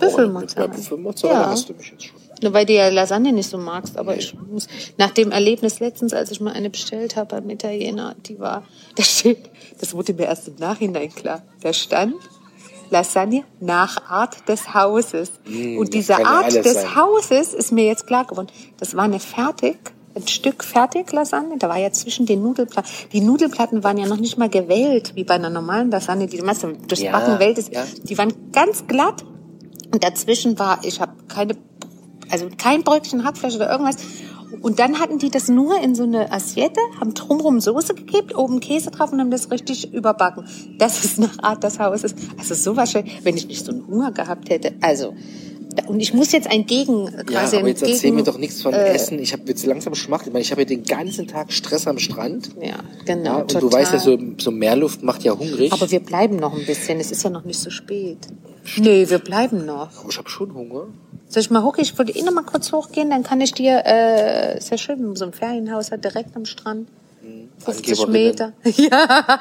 Büffelmozzarella. 0.00 0.74
Büffelmozzarella 0.74 1.40
Ja. 1.42 1.50
hast 1.50 1.68
du 1.68 1.74
mich 1.74 1.90
jetzt 1.90 2.04
schon. 2.06 2.16
Nur 2.42 2.52
weil 2.52 2.66
du 2.66 2.72
ja 2.74 2.88
Lasagne 2.88 3.32
nicht 3.32 3.48
so 3.48 3.58
magst, 3.58 3.96
aber 3.96 4.16
ich 4.16 4.34
muss, 4.50 4.66
nach 4.98 5.10
dem 5.12 5.30
Erlebnis 5.30 5.78
letztens, 5.80 6.12
als 6.12 6.30
ich 6.32 6.40
mal 6.40 6.52
eine 6.52 6.68
bestellt 6.68 7.16
habe 7.16 7.36
beim 7.36 7.48
Italiener, 7.48 8.16
die 8.26 8.38
war, 8.38 8.64
da 8.96 9.02
steht, 9.02 9.38
das 9.80 9.94
wurde 9.94 10.14
mir 10.14 10.24
erst 10.24 10.48
im 10.48 10.56
Nachhinein 10.56 11.10
klar, 11.14 11.42
da 11.62 11.72
stand 11.72 12.14
Lasagne 12.94 13.44
nach 13.60 14.08
Art 14.08 14.48
des 14.48 14.72
Hauses. 14.72 15.32
Mm, 15.46 15.76
Und 15.78 15.92
diese 15.94 16.24
Art 16.24 16.54
des 16.54 16.72
sein. 16.74 16.96
Hauses 16.96 17.52
ist 17.52 17.72
mir 17.72 17.84
jetzt 17.84 18.06
klar 18.06 18.24
geworden. 18.24 18.48
Das 18.78 18.94
war 18.96 19.04
eine 19.04 19.20
fertig, 19.20 19.76
ein 20.16 20.26
Stück 20.28 20.62
Fertiglasagne, 20.62 21.58
da 21.58 21.68
war 21.68 21.76
ja 21.76 21.90
zwischen 21.90 22.24
den 22.24 22.40
Nudelplatten, 22.42 22.88
die 23.12 23.20
Nudelplatten 23.20 23.82
waren 23.82 23.98
ja 23.98 24.06
noch 24.06 24.18
nicht 24.20 24.38
mal 24.38 24.48
gewellt, 24.48 25.12
wie 25.16 25.24
bei 25.24 25.34
einer 25.34 25.50
normalen 25.50 25.90
Lasagne, 25.90 26.28
die 26.28 26.40
meist 26.40 26.62
durchs 26.62 27.02
Ja, 27.02 27.10
Backen 27.12 27.40
wellt 27.40 27.58
ist. 27.58 27.72
ja. 27.72 27.82
Die 28.04 28.16
waren 28.16 28.32
ganz 28.52 28.86
glatt 28.86 29.24
und 29.92 30.04
dazwischen 30.04 30.56
war, 30.60 30.78
ich 30.84 31.00
habe 31.00 31.12
keine, 31.26 31.56
also 32.30 32.46
kein 32.56 32.84
Bröckchen 32.84 33.24
Hackfleisch 33.24 33.56
oder 33.56 33.70
irgendwas. 33.70 33.96
Und 34.60 34.78
dann 34.78 35.00
hatten 35.00 35.18
die 35.18 35.30
das 35.30 35.48
nur 35.48 35.80
in 35.80 35.94
so 35.94 36.02
eine 36.02 36.32
Assiette, 36.32 36.80
haben 37.00 37.14
drumherum 37.14 37.60
Soße 37.60 37.94
gekippt, 37.94 38.34
oben 38.36 38.60
Käse 38.60 38.90
drauf 38.90 39.12
und 39.12 39.20
haben 39.20 39.30
das 39.30 39.50
richtig 39.50 39.92
überbacken. 39.92 40.44
Das 40.78 41.04
ist 41.04 41.18
nach 41.18 41.38
Art 41.42 41.64
des 41.64 41.78
Hauses. 41.78 42.14
Also 42.38 42.54
sowas, 42.54 42.92
schön, 42.92 43.04
wenn 43.22 43.36
ich 43.36 43.48
nicht 43.48 43.64
so 43.64 43.72
einen 43.72 43.86
Hunger 43.86 44.12
gehabt 44.12 44.50
hätte. 44.50 44.74
Also, 44.80 45.14
und 45.86 46.00
ich 46.00 46.14
muss 46.14 46.32
jetzt 46.32 46.48
ein 46.48 46.66
Gegen, 46.66 47.04
Ja, 47.04 47.22
quasi 47.24 47.56
aber 47.56 47.64
ein 47.64 47.68
jetzt 47.68 47.82
erzähl 47.82 48.00
Gegen, 48.00 48.16
mir 48.16 48.22
doch 48.22 48.38
nichts 48.38 48.62
von 48.62 48.72
äh, 48.72 48.94
Essen. 48.94 49.18
Ich 49.18 49.32
habe 49.32 49.42
jetzt 49.46 49.66
langsam 49.66 49.94
Schmacht. 49.94 50.26
Ich 50.26 50.32
meine, 50.32 50.42
ich 50.42 50.50
habe 50.50 50.62
ja 50.62 50.66
den 50.66 50.84
ganzen 50.84 51.26
Tag 51.26 51.52
Stress 51.52 51.86
am 51.86 51.98
Strand. 51.98 52.50
Ja, 52.60 52.76
genau. 53.04 53.24
Ja, 53.24 53.36
und 53.38 53.50
total. 53.50 53.60
du 53.60 53.72
weißt 53.72 53.92
ja, 53.92 53.98
so, 53.98 54.18
so 54.38 54.50
Meerluft 54.50 55.02
macht 55.02 55.24
ja 55.24 55.36
hungrig. 55.36 55.72
Aber 55.72 55.90
wir 55.90 56.00
bleiben 56.00 56.36
noch 56.36 56.56
ein 56.56 56.64
bisschen. 56.64 57.00
Es 57.00 57.10
ist 57.10 57.24
ja 57.24 57.30
noch 57.30 57.44
nicht 57.44 57.58
so 57.58 57.70
spät. 57.70 58.18
Nee, 58.76 59.08
wir 59.08 59.18
bleiben 59.18 59.66
noch. 59.66 59.90
Aber 60.00 60.08
ich 60.10 60.18
habe 60.18 60.28
schon 60.28 60.54
Hunger. 60.54 60.86
Soll 61.28 61.40
ich 61.42 61.50
mal 61.50 61.62
hoch? 61.62 61.76
Ich 61.78 61.96
wollte 61.98 62.12
eh 62.12 62.22
noch 62.22 62.32
mal 62.32 62.44
kurz 62.44 62.72
hochgehen, 62.72 63.10
dann 63.10 63.22
kann 63.22 63.40
ich 63.40 63.52
dir, 63.52 63.82
äh, 63.84 64.58
ist 64.58 64.70
ja 64.70 64.78
schön, 64.78 65.14
so 65.16 65.24
ein 65.24 65.32
Ferienhaus 65.32 65.90
hat 65.90 66.04
direkt 66.04 66.36
am 66.36 66.44
Strand. 66.44 66.88
50 67.64 68.00
Angeberinnen. 68.00 68.12
Meter. 68.12 68.52
Ja. 68.76 69.40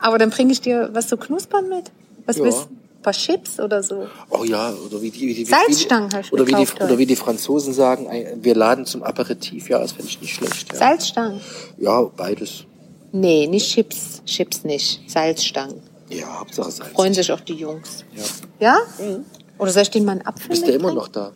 Aber 0.00 0.18
dann 0.18 0.30
bringe 0.30 0.52
ich 0.52 0.60
dir 0.60 0.90
was 0.92 1.08
zu 1.08 1.16
knuspern 1.16 1.68
mit. 1.68 1.90
Was 2.26 2.36
Ja. 2.38 2.44
willst 2.44 2.60
du? 2.64 2.64
Ein 2.98 3.02
paar 3.02 3.12
Chips 3.12 3.60
oder 3.60 3.82
so. 3.82 4.06
Oh 4.30 4.42
ja, 4.44 4.72
oder 4.72 5.00
wie 5.00 5.10
die, 5.10 5.28
wie 5.28 5.34
die 5.34 5.44
Salzstangen 5.44 6.10
wie 6.10 6.16
hast 6.16 6.30
die, 6.30 6.32
oder 6.34 6.46
wie 6.46 6.54
die, 6.54 6.82
oder 6.82 6.98
wie 6.98 7.06
die 7.06 7.16
Franzosen 7.16 7.72
sagen, 7.72 8.08
wir 8.42 8.54
laden 8.56 8.86
zum 8.86 9.02
Aperitif. 9.04 9.68
Ja, 9.68 9.78
das 9.78 9.92
finde 9.92 10.08
ich 10.08 10.20
nicht 10.20 10.34
schlecht. 10.34 10.72
Ja, 10.72 10.78
Salzstangen? 10.78 11.40
ja 11.78 12.02
beides. 12.02 12.64
Nee, 13.12 13.46
nicht 13.46 13.70
Chips. 13.72 14.22
Chips 14.26 14.64
nicht. 14.64 15.00
Salzstangen. 15.08 15.80
Ja, 16.10 16.40
Hauptsache 16.40 16.70
Salz. 16.70 16.92
Freuen 16.92 17.14
sich 17.14 17.30
auch 17.32 17.40
die 17.40 17.54
Jungs. 17.54 18.04
Ja. 18.14 18.24
Ja? 18.60 18.78
Oder 19.58 19.70
soll 19.72 19.82
ich 19.82 19.90
denen 19.90 20.06
mal 20.06 20.12
einen 20.12 20.26
Apfel 20.26 20.48
Bist 20.50 20.66
du 20.66 20.72
immer 20.72 20.92
noch 20.92 21.08
da? 21.08 21.32